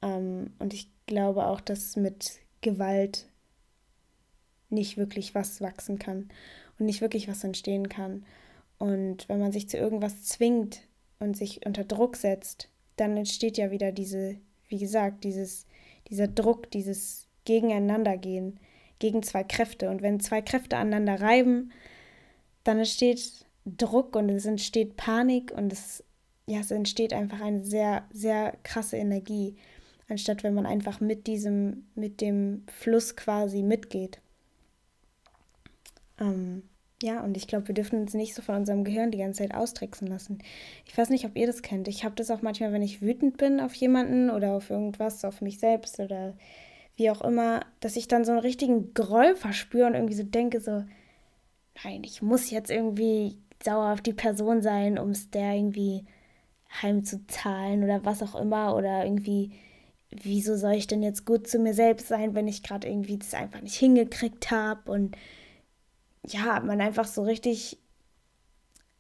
Ähm, 0.02 0.52
und 0.60 0.74
ich 0.74 0.90
glaube 1.06 1.46
auch, 1.46 1.62
dass 1.62 1.96
mit 1.96 2.40
Gewalt 2.62 3.28
nicht 4.70 4.98
wirklich 4.98 5.34
was 5.34 5.62
wachsen 5.62 6.00
kann 6.00 6.30
und 6.78 6.86
nicht 6.86 7.02
wirklich 7.02 7.28
was 7.28 7.44
entstehen 7.44 7.90
kann. 7.90 8.26
Und 8.78 9.28
wenn 9.30 9.40
man 9.40 9.52
sich 9.52 9.70
zu 9.70 9.78
irgendwas 9.78 10.24
zwingt 10.24 10.82
und 11.20 11.36
sich 11.36 11.66
unter 11.66 11.84
Druck 11.84 12.16
setzt, 12.16 12.70
dann 12.96 13.18
entsteht 13.18 13.58
ja 13.58 13.72
wieder 13.72 13.92
diese, 13.92 14.38
wie 14.68 14.78
gesagt, 14.78 15.24
dieses, 15.24 15.66
dieser 16.10 16.28
Druck, 16.28 16.70
dieses 16.72 17.28
Gegeneinandergehen, 17.46 18.60
gegen 19.00 19.24
zwei 19.24 19.44
Kräfte. 19.44 19.90
Und 19.90 20.02
wenn 20.02 20.20
zwei 20.20 20.42
Kräfte 20.42 20.78
aneinander 20.78 21.22
reiben, 21.22 21.72
dann 22.64 22.80
entsteht 22.80 23.46
Druck 23.66 24.16
und 24.16 24.30
es 24.30 24.46
entsteht 24.46 24.96
Panik 24.96 25.52
und 25.52 25.74
es 25.74 26.04
ja, 26.48 26.60
es 26.62 26.72
entsteht 26.72 27.14
einfach 27.14 27.42
eine 27.42 27.64
sehr, 27.64 28.06
sehr 28.12 28.58
krasse 28.64 28.98
Energie, 28.98 29.56
anstatt 30.08 30.44
wenn 30.44 30.54
man 30.54 30.66
einfach 30.66 31.02
mit 31.02 31.28
diesem, 31.28 31.88
mit 31.94 32.22
dem 32.22 32.64
Fluss 32.72 33.18
quasi 33.18 33.62
mitgeht. 33.64 34.20
Ähm, 36.20 36.64
ja, 37.04 37.22
und 37.22 37.38
ich 37.38 37.48
glaube, 37.48 37.68
wir 37.68 37.76
dürfen 37.76 38.00
uns 38.00 38.14
nicht 38.14 38.34
so 38.34 38.42
von 38.42 38.56
unserem 38.56 38.86
Gehirn 38.86 39.12
die 39.12 39.18
ganze 39.18 39.44
Zeit 39.44 39.54
austricksen 39.54 40.08
lassen. 40.08 40.40
Ich 40.86 40.98
weiß 40.98 41.10
nicht, 41.10 41.26
ob 41.26 41.36
ihr 41.36 41.46
das 41.46 41.62
kennt. 41.62 41.90
Ich 41.90 42.06
habe 42.06 42.16
das 42.16 42.32
auch 42.32 42.42
manchmal, 42.42 42.72
wenn 42.72 42.82
ich 42.82 43.02
wütend 43.02 43.38
bin 43.38 43.60
auf 43.60 43.74
jemanden 43.76 44.30
oder 44.30 44.54
auf 44.54 44.70
irgendwas, 44.70 45.26
auf 45.26 45.42
mich 45.42 45.60
selbst 45.60 46.00
oder 46.00 46.34
wie 46.98 47.12
auch 47.12 47.22
immer, 47.22 47.62
dass 47.80 47.96
ich 47.96 48.08
dann 48.08 48.26
so 48.26 48.32
einen 48.32 48.42
richtigen 48.42 48.94
Groll 48.94 49.36
verspüre 49.36 49.88
und 49.88 49.94
irgendwie 49.94 50.16
so 50.16 50.24
denke, 50.24 50.60
so, 50.60 50.84
nein, 51.84 52.04
ich 52.04 52.22
muss 52.22 52.50
jetzt 52.50 52.72
irgendwie 52.72 53.38
sauer 53.64 53.94
auf 53.94 54.02
die 54.02 54.14
Person 54.14 54.62
sein, 54.62 54.98
um 54.98 55.12
es 55.12 55.30
der 55.30 55.54
irgendwie 55.54 56.06
heimzuzahlen 56.82 57.84
oder 57.84 58.04
was 58.04 58.22
auch 58.24 58.36
immer 58.40 58.76
oder 58.76 59.06
irgendwie, 59.06 59.52
wieso 60.10 60.58
soll 60.58 60.74
ich 60.74 60.88
denn 60.88 61.04
jetzt 61.04 61.26
gut 61.26 61.48
zu 61.48 61.60
mir 61.60 61.74
selbst 61.74 62.08
sein, 62.08 62.34
wenn 62.34 62.48
ich 62.48 62.64
gerade 62.64 62.88
irgendwie 62.88 63.18
das 63.18 63.34
einfach 63.36 63.62
nicht 63.62 63.76
hingekriegt 63.76 64.50
habe 64.52 64.92
und 64.92 65.16
ja, 66.26 66.60
man 66.60 66.82
einfach 66.82 67.06
so 67.06 67.22
richtig, 67.22 67.78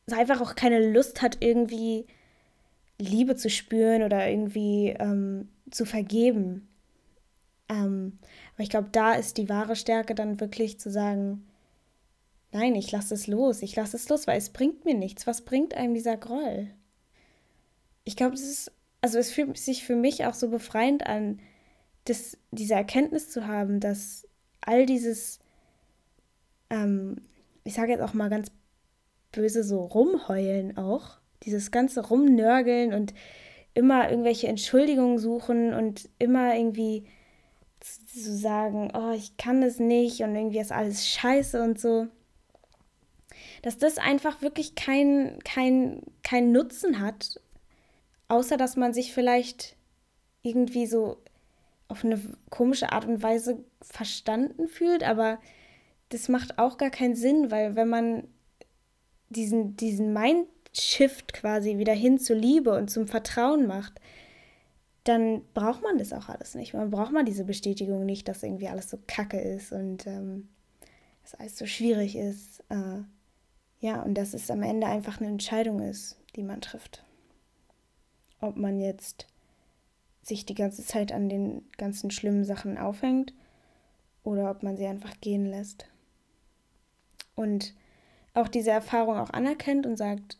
so 0.05 0.15
einfach 0.15 0.39
auch 0.39 0.55
keine 0.55 0.91
Lust 0.91 1.21
hat, 1.21 1.37
irgendwie 1.41 2.05
Liebe 2.99 3.35
zu 3.35 3.49
spüren 3.49 4.03
oder 4.03 4.29
irgendwie 4.29 4.95
ähm, 4.99 5.49
zu 5.71 5.85
vergeben. 5.85 6.67
Ähm, 7.69 8.19
aber 8.53 8.63
ich 8.63 8.69
glaube, 8.69 8.89
da 8.91 9.13
ist 9.13 9.37
die 9.37 9.49
wahre 9.49 9.75
Stärke 9.75 10.15
dann 10.15 10.39
wirklich 10.39 10.79
zu 10.79 10.89
sagen, 10.89 11.45
nein, 12.51 12.75
ich 12.75 12.91
lasse 12.91 13.13
es 13.13 13.27
los, 13.27 13.61
ich 13.61 13.75
lasse 13.75 13.97
es 13.97 14.09
los, 14.09 14.27
weil 14.27 14.37
es 14.37 14.49
bringt 14.49 14.85
mir 14.85 14.95
nichts. 14.95 15.27
Was 15.27 15.41
bringt 15.41 15.73
einem 15.73 15.93
dieser 15.93 16.17
Groll? 16.17 16.67
Ich 18.03 18.15
glaube, 18.15 18.35
es 18.35 18.43
ist, 18.43 18.71
also 19.01 19.17
es 19.17 19.31
fühlt 19.31 19.57
sich 19.57 19.83
für 19.83 19.95
mich 19.95 20.25
auch 20.25 20.33
so 20.33 20.49
befreiend 20.49 21.05
an, 21.05 21.39
das, 22.05 22.37
diese 22.51 22.73
Erkenntnis 22.73 23.29
zu 23.29 23.47
haben, 23.47 23.79
dass 23.79 24.25
all 24.61 24.85
dieses, 24.85 25.39
ähm, 26.69 27.17
ich 27.65 27.73
sage 27.73 27.91
jetzt 27.91 28.01
auch 28.01 28.13
mal 28.13 28.29
ganz 28.29 28.49
böse 29.33 29.63
so 29.63 29.83
rumheulen 29.83 30.77
auch, 30.77 31.17
dieses 31.43 31.69
ganze 31.71 32.07
Rumnörgeln 32.07 32.93
und 32.93 33.13
immer 33.73 34.09
irgendwelche 34.09 34.47
Entschuldigungen 34.47 35.19
suchen 35.19 35.73
und 35.73 36.09
immer 36.17 36.55
irgendwie 36.55 37.05
zu 38.05 38.35
sagen, 38.35 38.91
oh, 38.93 39.11
ich 39.11 39.37
kann 39.37 39.61
das 39.61 39.79
nicht 39.79 40.21
und 40.21 40.35
irgendwie 40.35 40.59
ist 40.59 40.71
alles 40.71 41.07
scheiße 41.07 41.61
und 41.61 41.79
so. 41.79 42.07
Dass 43.61 43.77
das 43.77 43.97
einfach 43.97 44.41
wirklich 44.41 44.75
keinen 44.75 45.39
kein, 45.43 46.01
kein 46.23 46.51
Nutzen 46.51 46.99
hat, 46.99 47.39
außer 48.27 48.57
dass 48.57 48.75
man 48.75 48.93
sich 48.93 49.13
vielleicht 49.13 49.75
irgendwie 50.41 50.85
so 50.85 51.17
auf 51.87 52.03
eine 52.03 52.19
komische 52.49 52.91
Art 52.91 53.05
und 53.05 53.23
Weise 53.23 53.63
verstanden 53.81 54.67
fühlt, 54.67 55.03
aber 55.03 55.39
das 56.09 56.29
macht 56.29 56.57
auch 56.57 56.77
gar 56.77 56.89
keinen 56.89 57.15
Sinn, 57.15 57.51
weil 57.51 57.75
wenn 57.75 57.89
man 57.89 58.27
diesen, 59.29 59.75
diesen 59.75 60.13
Mindshift 60.13 61.33
quasi 61.33 61.77
wieder 61.77 61.93
hin 61.93 62.17
zur 62.19 62.35
Liebe 62.35 62.75
und 62.75 62.89
zum 62.89 63.07
Vertrauen 63.07 63.67
macht, 63.67 63.99
dann 65.07 65.43
braucht 65.53 65.83
man 65.83 65.97
das 65.97 66.13
auch 66.13 66.29
alles 66.29 66.55
nicht. 66.55 66.73
Man 66.73 66.89
braucht 66.89 67.11
mal 67.11 67.23
diese 67.23 67.45
Bestätigung 67.45 68.05
nicht, 68.05 68.27
dass 68.27 68.43
irgendwie 68.43 68.67
alles 68.67 68.89
so 68.89 68.97
kacke 69.07 69.39
ist 69.39 69.71
und 69.71 70.05
ähm, 70.07 70.49
dass 71.23 71.35
alles 71.35 71.57
so 71.57 71.65
schwierig 71.65 72.15
ist. 72.15 72.63
Äh, 72.69 73.03
ja, 73.79 74.01
und 74.01 74.15
dass 74.15 74.33
es 74.33 74.49
am 74.49 74.63
Ende 74.63 74.87
einfach 74.87 75.19
eine 75.19 75.29
Entscheidung 75.29 75.81
ist, 75.81 76.17
die 76.35 76.43
man 76.43 76.61
trifft. 76.61 77.03
Ob 78.41 78.57
man 78.57 78.79
jetzt 78.79 79.27
sich 80.21 80.45
die 80.45 80.55
ganze 80.55 80.83
Zeit 80.83 81.11
an 81.11 81.29
den 81.29 81.63
ganzen 81.77 82.11
schlimmen 82.11 82.43
Sachen 82.43 82.77
aufhängt 82.77 83.33
oder 84.23 84.51
ob 84.51 84.61
man 84.63 84.77
sie 84.77 84.85
einfach 84.85 85.19
gehen 85.21 85.45
lässt. 85.45 85.85
Und 87.35 87.73
auch 88.33 88.47
diese 88.47 88.71
Erfahrung 88.71 89.17
auch 89.17 89.29
anerkennt 89.29 89.85
und 89.85 89.95
sagt, 89.95 90.37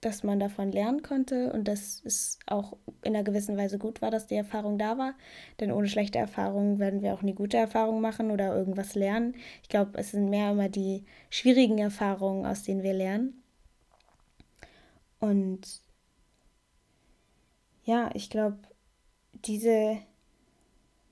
dass 0.00 0.22
man 0.22 0.38
davon 0.38 0.70
lernen 0.70 1.02
konnte 1.02 1.52
und 1.52 1.66
dass 1.66 2.02
es 2.04 2.38
auch 2.46 2.76
in 3.02 3.14
einer 3.14 3.24
gewissen 3.24 3.56
Weise 3.56 3.78
gut 3.78 4.00
war, 4.00 4.10
dass 4.10 4.26
die 4.28 4.36
Erfahrung 4.36 4.78
da 4.78 4.96
war. 4.96 5.14
Denn 5.58 5.72
ohne 5.72 5.88
schlechte 5.88 6.18
Erfahrungen 6.18 6.78
werden 6.78 7.02
wir 7.02 7.14
auch 7.14 7.22
nie 7.22 7.34
gute 7.34 7.56
Erfahrungen 7.56 8.00
machen 8.00 8.30
oder 8.30 8.54
irgendwas 8.54 8.94
lernen. 8.94 9.34
Ich 9.62 9.68
glaube, 9.68 9.98
es 9.98 10.12
sind 10.12 10.30
mehr 10.30 10.52
immer 10.52 10.68
die 10.68 11.04
schwierigen 11.30 11.78
Erfahrungen, 11.78 12.46
aus 12.46 12.62
denen 12.62 12.82
wir 12.82 12.94
lernen. 12.94 13.42
Und 15.18 15.82
ja, 17.84 18.10
ich 18.14 18.30
glaube, 18.30 18.58
diese 19.32 19.98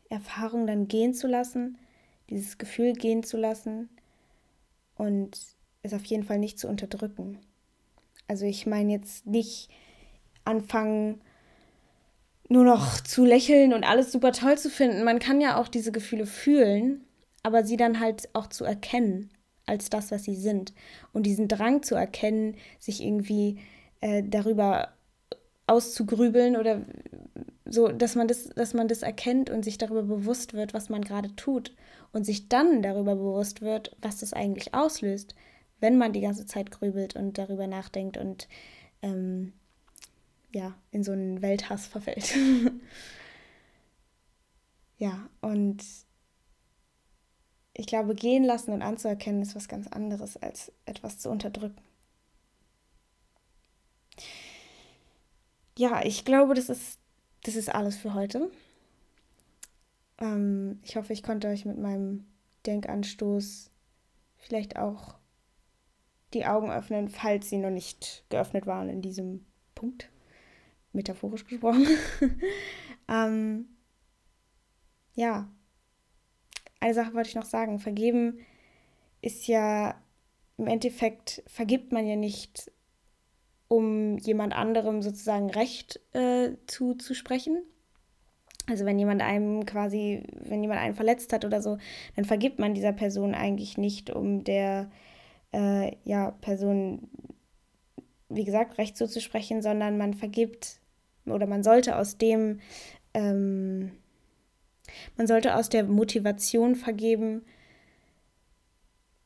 Erfahrung 0.08 0.66
dann 0.66 0.86
gehen 0.86 1.14
zu 1.14 1.26
lassen, 1.26 1.78
dieses 2.30 2.58
Gefühl 2.58 2.92
gehen 2.92 3.22
zu 3.22 3.36
lassen 3.36 3.88
und 4.96 5.38
es 5.82 5.92
auf 5.92 6.04
jeden 6.04 6.24
Fall 6.24 6.38
nicht 6.38 6.58
zu 6.58 6.68
unterdrücken. 6.68 7.38
Also 8.28 8.44
ich 8.44 8.66
meine 8.66 8.92
jetzt 8.92 9.26
nicht 9.26 9.68
anfangen, 10.44 11.20
nur 12.48 12.64
noch 12.64 13.00
zu 13.00 13.24
lächeln 13.24 13.72
und 13.72 13.84
alles 13.84 14.12
super 14.12 14.32
toll 14.32 14.56
zu 14.56 14.70
finden. 14.70 15.04
Man 15.04 15.18
kann 15.18 15.40
ja 15.40 15.60
auch 15.60 15.68
diese 15.68 15.92
Gefühle 15.92 16.26
fühlen, 16.26 17.04
aber 17.42 17.64
sie 17.64 17.76
dann 17.76 18.00
halt 18.00 18.28
auch 18.34 18.46
zu 18.46 18.64
erkennen 18.64 19.30
als 19.66 19.90
das, 19.90 20.10
was 20.12 20.24
sie 20.24 20.36
sind. 20.36 20.72
Und 21.12 21.24
diesen 21.24 21.48
Drang 21.48 21.82
zu 21.82 21.96
erkennen, 21.96 22.56
sich 22.78 23.02
irgendwie 23.02 23.58
äh, 24.00 24.22
darüber 24.24 24.92
auszugrübeln 25.66 26.56
oder 26.56 26.82
so, 27.64 27.88
dass 27.88 28.14
man 28.14 28.28
das, 28.28 28.48
dass 28.50 28.74
man 28.74 28.86
das 28.86 29.02
erkennt 29.02 29.50
und 29.50 29.64
sich 29.64 29.78
darüber 29.78 30.04
bewusst 30.04 30.54
wird, 30.54 30.72
was 30.72 30.88
man 30.88 31.02
gerade 31.02 31.34
tut 31.34 31.74
und 32.12 32.24
sich 32.24 32.48
dann 32.48 32.82
darüber 32.82 33.16
bewusst 33.16 33.60
wird, 33.60 33.96
was 34.00 34.20
das 34.20 34.32
eigentlich 34.32 34.72
auslöst 34.72 35.34
wenn 35.80 35.98
man 35.98 36.12
die 36.12 36.20
ganze 36.20 36.46
Zeit 36.46 36.70
grübelt 36.70 37.16
und 37.16 37.38
darüber 37.38 37.66
nachdenkt 37.66 38.16
und 38.16 38.48
ähm, 39.02 39.52
ja, 40.50 40.74
in 40.90 41.04
so 41.04 41.12
einen 41.12 41.42
Welthass 41.42 41.86
verfällt. 41.86 42.34
ja, 44.98 45.28
und 45.40 45.84
ich 47.74 47.86
glaube, 47.86 48.14
gehen 48.14 48.44
lassen 48.44 48.72
und 48.72 48.82
anzuerkennen 48.82 49.42
ist 49.42 49.54
was 49.54 49.68
ganz 49.68 49.86
anderes, 49.86 50.36
als 50.38 50.72
etwas 50.86 51.18
zu 51.18 51.30
unterdrücken. 51.30 51.82
Ja, 55.76 56.02
ich 56.02 56.24
glaube, 56.24 56.54
das 56.54 56.70
ist, 56.70 56.98
das 57.42 57.54
ist 57.54 57.74
alles 57.74 57.96
für 57.96 58.14
heute. 58.14 58.50
Ähm, 60.18 60.80
ich 60.82 60.96
hoffe, 60.96 61.12
ich 61.12 61.22
konnte 61.22 61.48
euch 61.48 61.66
mit 61.66 61.78
meinem 61.78 62.24
Denkanstoß 62.64 63.70
vielleicht 64.38 64.76
auch 64.76 65.16
die 66.36 66.46
Augen 66.46 66.70
öffnen, 66.70 67.08
falls 67.08 67.48
sie 67.48 67.58
noch 67.58 67.70
nicht 67.70 68.24
geöffnet 68.28 68.66
waren 68.66 68.88
in 68.88 69.02
diesem 69.02 69.44
Punkt. 69.74 70.10
Metaphorisch 70.92 71.46
gesprochen. 71.46 71.86
ähm, 73.08 73.66
ja, 75.14 75.48
eine 76.80 76.94
Sache 76.94 77.14
wollte 77.14 77.30
ich 77.30 77.34
noch 77.34 77.44
sagen. 77.44 77.78
Vergeben 77.78 78.38
ist 79.20 79.46
ja 79.46 80.00
im 80.58 80.66
Endeffekt, 80.66 81.42
vergibt 81.46 81.92
man 81.92 82.06
ja 82.06 82.16
nicht, 82.16 82.70
um 83.68 84.18
jemand 84.18 84.54
anderem 84.54 85.02
sozusagen 85.02 85.50
Recht 85.50 86.00
äh, 86.12 86.52
zuzusprechen. 86.66 87.62
Also 88.68 88.84
wenn 88.84 88.98
jemand 88.98 89.22
einem 89.22 89.64
quasi, 89.64 90.22
wenn 90.32 90.62
jemand 90.62 90.80
einen 90.80 90.94
verletzt 90.94 91.32
hat 91.32 91.44
oder 91.44 91.62
so, 91.62 91.78
dann 92.14 92.24
vergibt 92.24 92.58
man 92.58 92.74
dieser 92.74 92.92
Person 92.92 93.34
eigentlich 93.34 93.78
nicht, 93.78 94.10
um 94.10 94.44
der 94.44 94.90
äh, 95.52 95.96
ja, 96.04 96.32
Personen, 96.40 97.08
wie 98.28 98.44
gesagt, 98.44 98.78
Recht 98.78 98.96
zuzusprechen, 98.96 99.62
sondern 99.62 99.98
man 99.98 100.14
vergibt 100.14 100.80
oder 101.26 101.46
man 101.46 101.62
sollte 101.62 101.96
aus 101.96 102.18
dem, 102.18 102.60
ähm, 103.14 103.92
man 105.16 105.26
sollte 105.26 105.56
aus 105.56 105.68
der 105.68 105.84
Motivation 105.84 106.74
vergeben, 106.74 107.44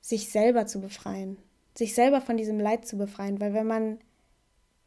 sich 0.01 0.31
selber 0.31 0.67
zu 0.67 0.81
befreien, 0.81 1.37
sich 1.75 1.95
selber 1.95 2.21
von 2.21 2.37
diesem 2.37 2.59
Leid 2.59 2.87
zu 2.87 2.97
befreien, 2.97 3.41
weil 3.41 3.55
wenn 3.55 3.67
man, 3.67 3.99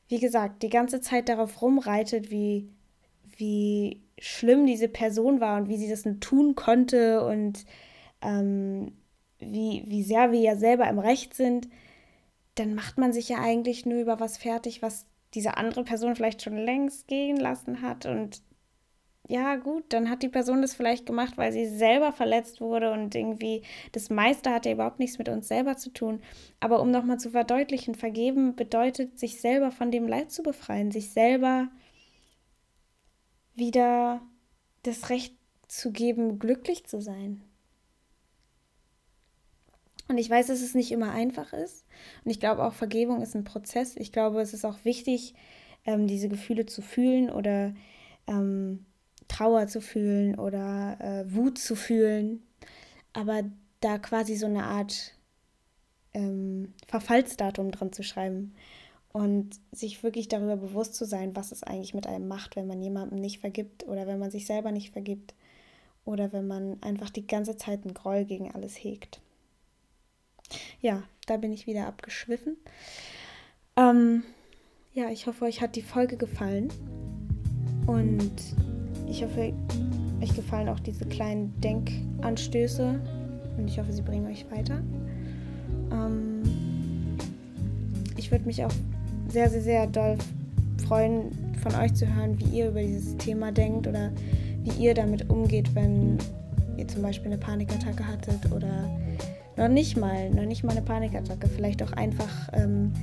wie 0.07 0.19
gesagt, 0.19 0.63
die 0.63 0.69
ganze 0.69 1.01
Zeit 1.01 1.29
darauf 1.29 1.61
rumreitet, 1.61 2.31
wie, 2.31 2.69
wie 3.37 4.01
schlimm 4.19 4.65
diese 4.65 4.87
Person 4.87 5.39
war 5.39 5.57
und 5.57 5.69
wie 5.69 5.77
sie 5.77 5.89
das 5.89 6.03
tun 6.19 6.55
konnte 6.55 7.25
und 7.25 7.65
ähm, 8.21 8.93
wie, 9.51 9.83
wie 9.87 10.03
sehr 10.03 10.31
wir 10.31 10.39
ja 10.39 10.55
selber 10.55 10.87
im 10.87 10.99
Recht 10.99 11.33
sind, 11.33 11.67
dann 12.55 12.75
macht 12.75 12.97
man 12.97 13.13
sich 13.13 13.29
ja 13.29 13.39
eigentlich 13.39 13.85
nur 13.85 13.99
über 13.99 14.19
was 14.19 14.37
fertig, 14.37 14.81
was 14.81 15.05
diese 15.33 15.57
andere 15.57 15.83
Person 15.83 16.15
vielleicht 16.15 16.41
schon 16.41 16.57
längst 16.57 17.07
gehen 17.07 17.37
lassen 17.37 17.81
hat. 17.81 18.05
Und 18.05 18.41
ja, 19.27 19.55
gut, 19.55 19.85
dann 19.89 20.09
hat 20.09 20.21
die 20.21 20.29
Person 20.29 20.61
das 20.61 20.75
vielleicht 20.75 21.05
gemacht, 21.05 21.37
weil 21.37 21.51
sie 21.51 21.65
selber 21.65 22.11
verletzt 22.11 22.59
wurde 22.59 22.91
und 22.91 23.15
irgendwie 23.15 23.63
das 23.93 24.09
meiste 24.09 24.51
hat 24.51 24.65
ja 24.65 24.73
überhaupt 24.73 24.99
nichts 24.99 25.17
mit 25.17 25.29
uns 25.29 25.47
selber 25.47 25.77
zu 25.77 25.91
tun. 25.91 26.21
Aber 26.59 26.81
um 26.81 26.91
nochmal 26.91 27.19
zu 27.19 27.31
verdeutlichen, 27.31 27.95
vergeben 27.95 28.55
bedeutet, 28.55 29.17
sich 29.17 29.39
selber 29.39 29.71
von 29.71 29.91
dem 29.91 30.07
Leid 30.07 30.31
zu 30.31 30.43
befreien, 30.43 30.91
sich 30.91 31.11
selber 31.11 31.69
wieder 33.55 34.21
das 34.83 35.09
Recht 35.09 35.35
zu 35.67 35.91
geben, 35.91 36.37
glücklich 36.37 36.85
zu 36.85 37.01
sein. 37.01 37.41
Und 40.13 40.19
ich 40.19 40.29
weiß, 40.29 40.45
dass 40.45 40.61
es 40.61 40.75
nicht 40.75 40.91
immer 40.91 41.11
einfach 41.11 41.53
ist. 41.53 41.87
Und 42.23 42.29
ich 42.29 42.39
glaube 42.39 42.63
auch, 42.63 42.73
Vergebung 42.73 43.23
ist 43.23 43.33
ein 43.33 43.43
Prozess. 43.43 43.95
Ich 43.95 44.11
glaube, 44.11 44.41
es 44.41 44.53
ist 44.53 44.63
auch 44.63 44.77
wichtig, 44.83 45.33
ähm, 45.87 46.05
diese 46.05 46.29
Gefühle 46.29 46.67
zu 46.67 46.83
fühlen 46.83 47.31
oder 47.31 47.73
ähm, 48.27 48.85
Trauer 49.27 49.65
zu 49.65 49.81
fühlen 49.81 50.37
oder 50.37 50.97
äh, 50.99 51.33
Wut 51.33 51.57
zu 51.57 51.75
fühlen. 51.75 52.43
Aber 53.13 53.41
da 53.79 53.97
quasi 53.97 54.35
so 54.35 54.45
eine 54.45 54.65
Art 54.65 55.15
ähm, 56.13 56.75
Verfallsdatum 56.87 57.71
dran 57.71 57.91
zu 57.91 58.03
schreiben 58.03 58.53
und 59.13 59.59
sich 59.71 60.03
wirklich 60.03 60.27
darüber 60.27 60.57
bewusst 60.57 60.93
zu 60.93 61.05
sein, 61.05 61.35
was 61.35 61.51
es 61.51 61.63
eigentlich 61.63 61.95
mit 61.95 62.05
einem 62.05 62.27
macht, 62.27 62.55
wenn 62.55 62.67
man 62.67 62.83
jemandem 62.83 63.19
nicht 63.19 63.39
vergibt 63.39 63.87
oder 63.87 64.05
wenn 64.05 64.19
man 64.19 64.29
sich 64.29 64.45
selber 64.45 64.71
nicht 64.71 64.91
vergibt 64.91 65.33
oder 66.05 66.31
wenn 66.33 66.45
man 66.45 66.77
einfach 66.83 67.09
die 67.09 67.25
ganze 67.25 67.57
Zeit 67.57 67.83
einen 67.83 67.95
Groll 67.95 68.25
gegen 68.25 68.51
alles 68.51 68.75
hegt. 68.75 69.22
Ja, 70.81 71.03
da 71.27 71.37
bin 71.37 71.51
ich 71.51 71.67
wieder 71.67 71.87
abgeschwiffen. 71.87 72.57
Ähm, 73.75 74.23
ja, 74.93 75.09
ich 75.09 75.27
hoffe, 75.27 75.45
euch 75.45 75.61
hat 75.61 75.75
die 75.75 75.81
Folge 75.81 76.17
gefallen. 76.17 76.69
Und 77.87 78.31
ich 79.07 79.23
hoffe, 79.23 79.53
euch 80.21 80.35
gefallen 80.35 80.69
auch 80.69 80.79
diese 80.79 81.05
kleinen 81.05 81.59
Denkanstöße. 81.61 82.99
Und 83.57 83.67
ich 83.67 83.79
hoffe, 83.79 83.91
sie 83.91 84.01
bringen 84.01 84.27
euch 84.27 84.49
weiter. 84.51 84.81
Ähm, 85.91 86.43
ich 88.17 88.31
würde 88.31 88.45
mich 88.45 88.63
auch 88.63 88.71
sehr, 89.27 89.49
sehr, 89.49 89.61
sehr 89.61 89.87
doll 89.87 90.17
freuen, 90.87 91.31
von 91.61 91.75
euch 91.75 91.93
zu 91.93 92.13
hören, 92.13 92.37
wie 92.39 92.57
ihr 92.57 92.69
über 92.69 92.81
dieses 92.81 93.15
Thema 93.17 93.51
denkt 93.51 93.87
oder 93.87 94.11
wie 94.63 94.83
ihr 94.83 94.93
damit 94.93 95.29
umgeht, 95.29 95.73
wenn 95.75 96.17
ihr 96.77 96.87
zum 96.87 97.01
Beispiel 97.01 97.27
eine 97.27 97.37
Panikattacke 97.37 98.05
hattet 98.05 98.51
oder 98.51 98.89
noch 99.57 99.67
nicht 99.67 99.97
mal, 99.97 100.29
noch 100.29 100.45
nicht 100.45 100.63
mal 100.63 100.71
eine 100.71 100.81
Panikattacke, 100.81 101.47
vielleicht 101.47 101.83
auch 101.83 101.93
einfach 101.93 102.49
ähm, 102.53 102.93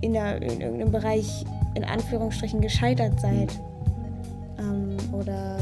in, 0.00 0.12
der, 0.12 0.42
in 0.42 0.60
irgendeinem 0.60 0.92
Bereich 0.92 1.44
in 1.74 1.84
Anführungsstrichen 1.84 2.60
gescheitert 2.60 3.20
seid 3.20 3.58
ähm, 4.58 4.96
oder 5.12 5.58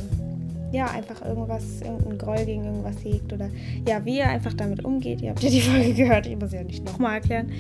ja, 0.72 0.86
einfach 0.86 1.24
irgendwas, 1.24 1.80
irgendein 1.82 2.18
Groll 2.18 2.44
gegen 2.44 2.64
irgendwas 2.64 3.02
hegt 3.02 3.32
oder 3.32 3.48
ja, 3.88 4.04
wie 4.04 4.18
ihr 4.18 4.28
einfach 4.28 4.54
damit 4.54 4.84
umgeht. 4.84 5.20
Ihr 5.20 5.30
habt 5.30 5.42
ja 5.42 5.50
die 5.50 5.60
Folge 5.60 5.94
gehört, 5.94 6.26
ich 6.26 6.38
muss 6.38 6.52
ja 6.52 6.62
nicht 6.62 6.84
nochmal 6.84 7.14
erklären. 7.14 7.50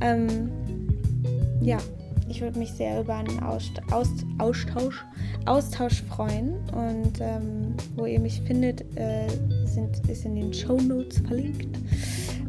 Ähm, 0.00 0.50
ja, 1.60 1.78
ich 2.32 2.40
würde 2.40 2.58
mich 2.58 2.72
sehr 2.72 2.98
über 2.98 3.14
einen 3.14 3.40
Aust 3.40 3.82
Aust 3.90 4.24
Austausch, 4.38 5.04
Austausch 5.44 6.02
freuen 6.04 6.54
und 6.70 7.20
ähm, 7.20 7.74
wo 7.94 8.06
ihr 8.06 8.18
mich 8.18 8.40
findet, 8.46 8.80
äh, 8.96 9.28
sind, 9.66 9.98
ist 10.08 10.24
in 10.24 10.36
den 10.36 10.54
Show 10.54 10.80
Notes 10.80 11.18
verlinkt. 11.18 11.78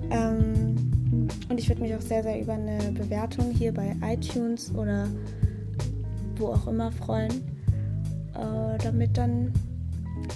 Ähm, 0.10 0.90
und 1.50 1.60
ich 1.60 1.68
würde 1.68 1.82
mich 1.82 1.94
auch 1.94 2.02
sehr, 2.02 2.24
sehr 2.24 2.40
über 2.40 2.54
eine 2.54 2.94
Bewertung 2.94 3.52
hier 3.52 3.74
bei 3.74 3.94
iTunes 4.02 4.74
oder 4.74 5.10
wo 6.38 6.48
auch 6.48 6.66
immer 6.66 6.90
freuen, 6.94 7.44
äh, 8.36 8.78
damit 8.82 9.18
dann 9.18 9.52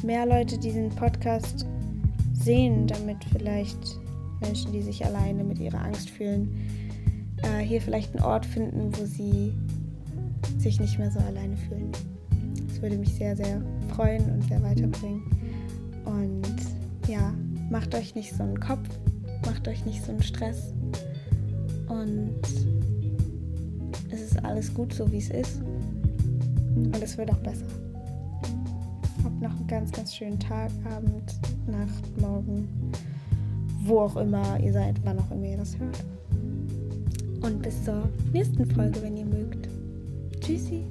mehr 0.04 0.26
Leute 0.26 0.58
diesen 0.58 0.90
Podcast 0.90 1.66
sehen, 2.34 2.86
damit 2.86 3.24
vielleicht 3.32 3.98
Menschen, 4.42 4.74
die 4.74 4.82
sich 4.82 5.06
alleine 5.06 5.46
mit 5.46 5.58
ihrer 5.60 5.82
Angst 5.82 6.10
fühlen, 6.10 6.50
äh, 7.44 7.60
hier 7.60 7.82
vielleicht 7.82 8.16
einen 8.16 8.24
Ort 8.24 8.46
finden, 8.46 8.96
wo 8.98 9.06
sie 9.06 9.54
sich 10.58 10.80
nicht 10.80 10.98
mehr 10.98 11.12
so 11.12 11.20
alleine 11.20 11.56
fühlen. 11.58 11.92
Das 12.68 12.82
würde 12.82 12.98
mich 12.98 13.14
sehr, 13.16 13.36
sehr 13.36 13.62
freuen 13.96 14.30
und 14.32 14.44
sehr 14.44 14.62
weiterbringen. 14.62 15.24
Und 16.06 16.56
ja, 17.08 17.34
macht 17.70 17.96
euch 17.96 18.16
nicht 18.16 18.36
so 18.36 18.44
einen 18.44 18.60
Kopf, 18.60 18.88
macht 19.46 19.68
euch 19.68 19.86
nicht 19.86 20.04
so 20.04 20.12
einen 20.12 20.22
Stress. 20.22 20.74
Und 21.88 22.40
es 24.12 24.22
ist 24.22 24.44
alles 24.44 24.74
gut 24.74 24.94
so, 24.94 25.12
wie 25.12 25.18
es 25.18 25.30
ist. 25.30 25.62
Und 26.76 27.02
es 27.02 27.18
wird 27.18 27.32
auch 27.32 27.38
besser. 27.38 27.66
Habt 29.24 29.42
noch 29.42 29.56
einen 29.56 29.68
ganz, 29.68 29.92
ganz 29.92 30.16
schönen 30.16 30.40
Tag, 30.40 30.72
Abend, 30.92 31.36
Nacht, 31.68 32.22
Morgen, 32.22 32.68
wo 33.84 34.02
auch 34.02 34.16
immer 34.18 34.60
ihr 34.60 34.74
seid, 34.74 34.96
wann 35.04 35.20
auch 35.20 35.32
immer 35.32 35.46
ihr 35.46 35.58
das 35.58 35.78
hört. 35.78 36.04
Und 37.42 37.62
bis 37.62 37.84
zur 37.84 38.10
nächsten 38.34 38.66
Folge, 38.66 39.02
wenn 39.02 39.18
ihr 39.18 39.26
mögt. 39.26 39.68
Tschüssi. 40.42 40.84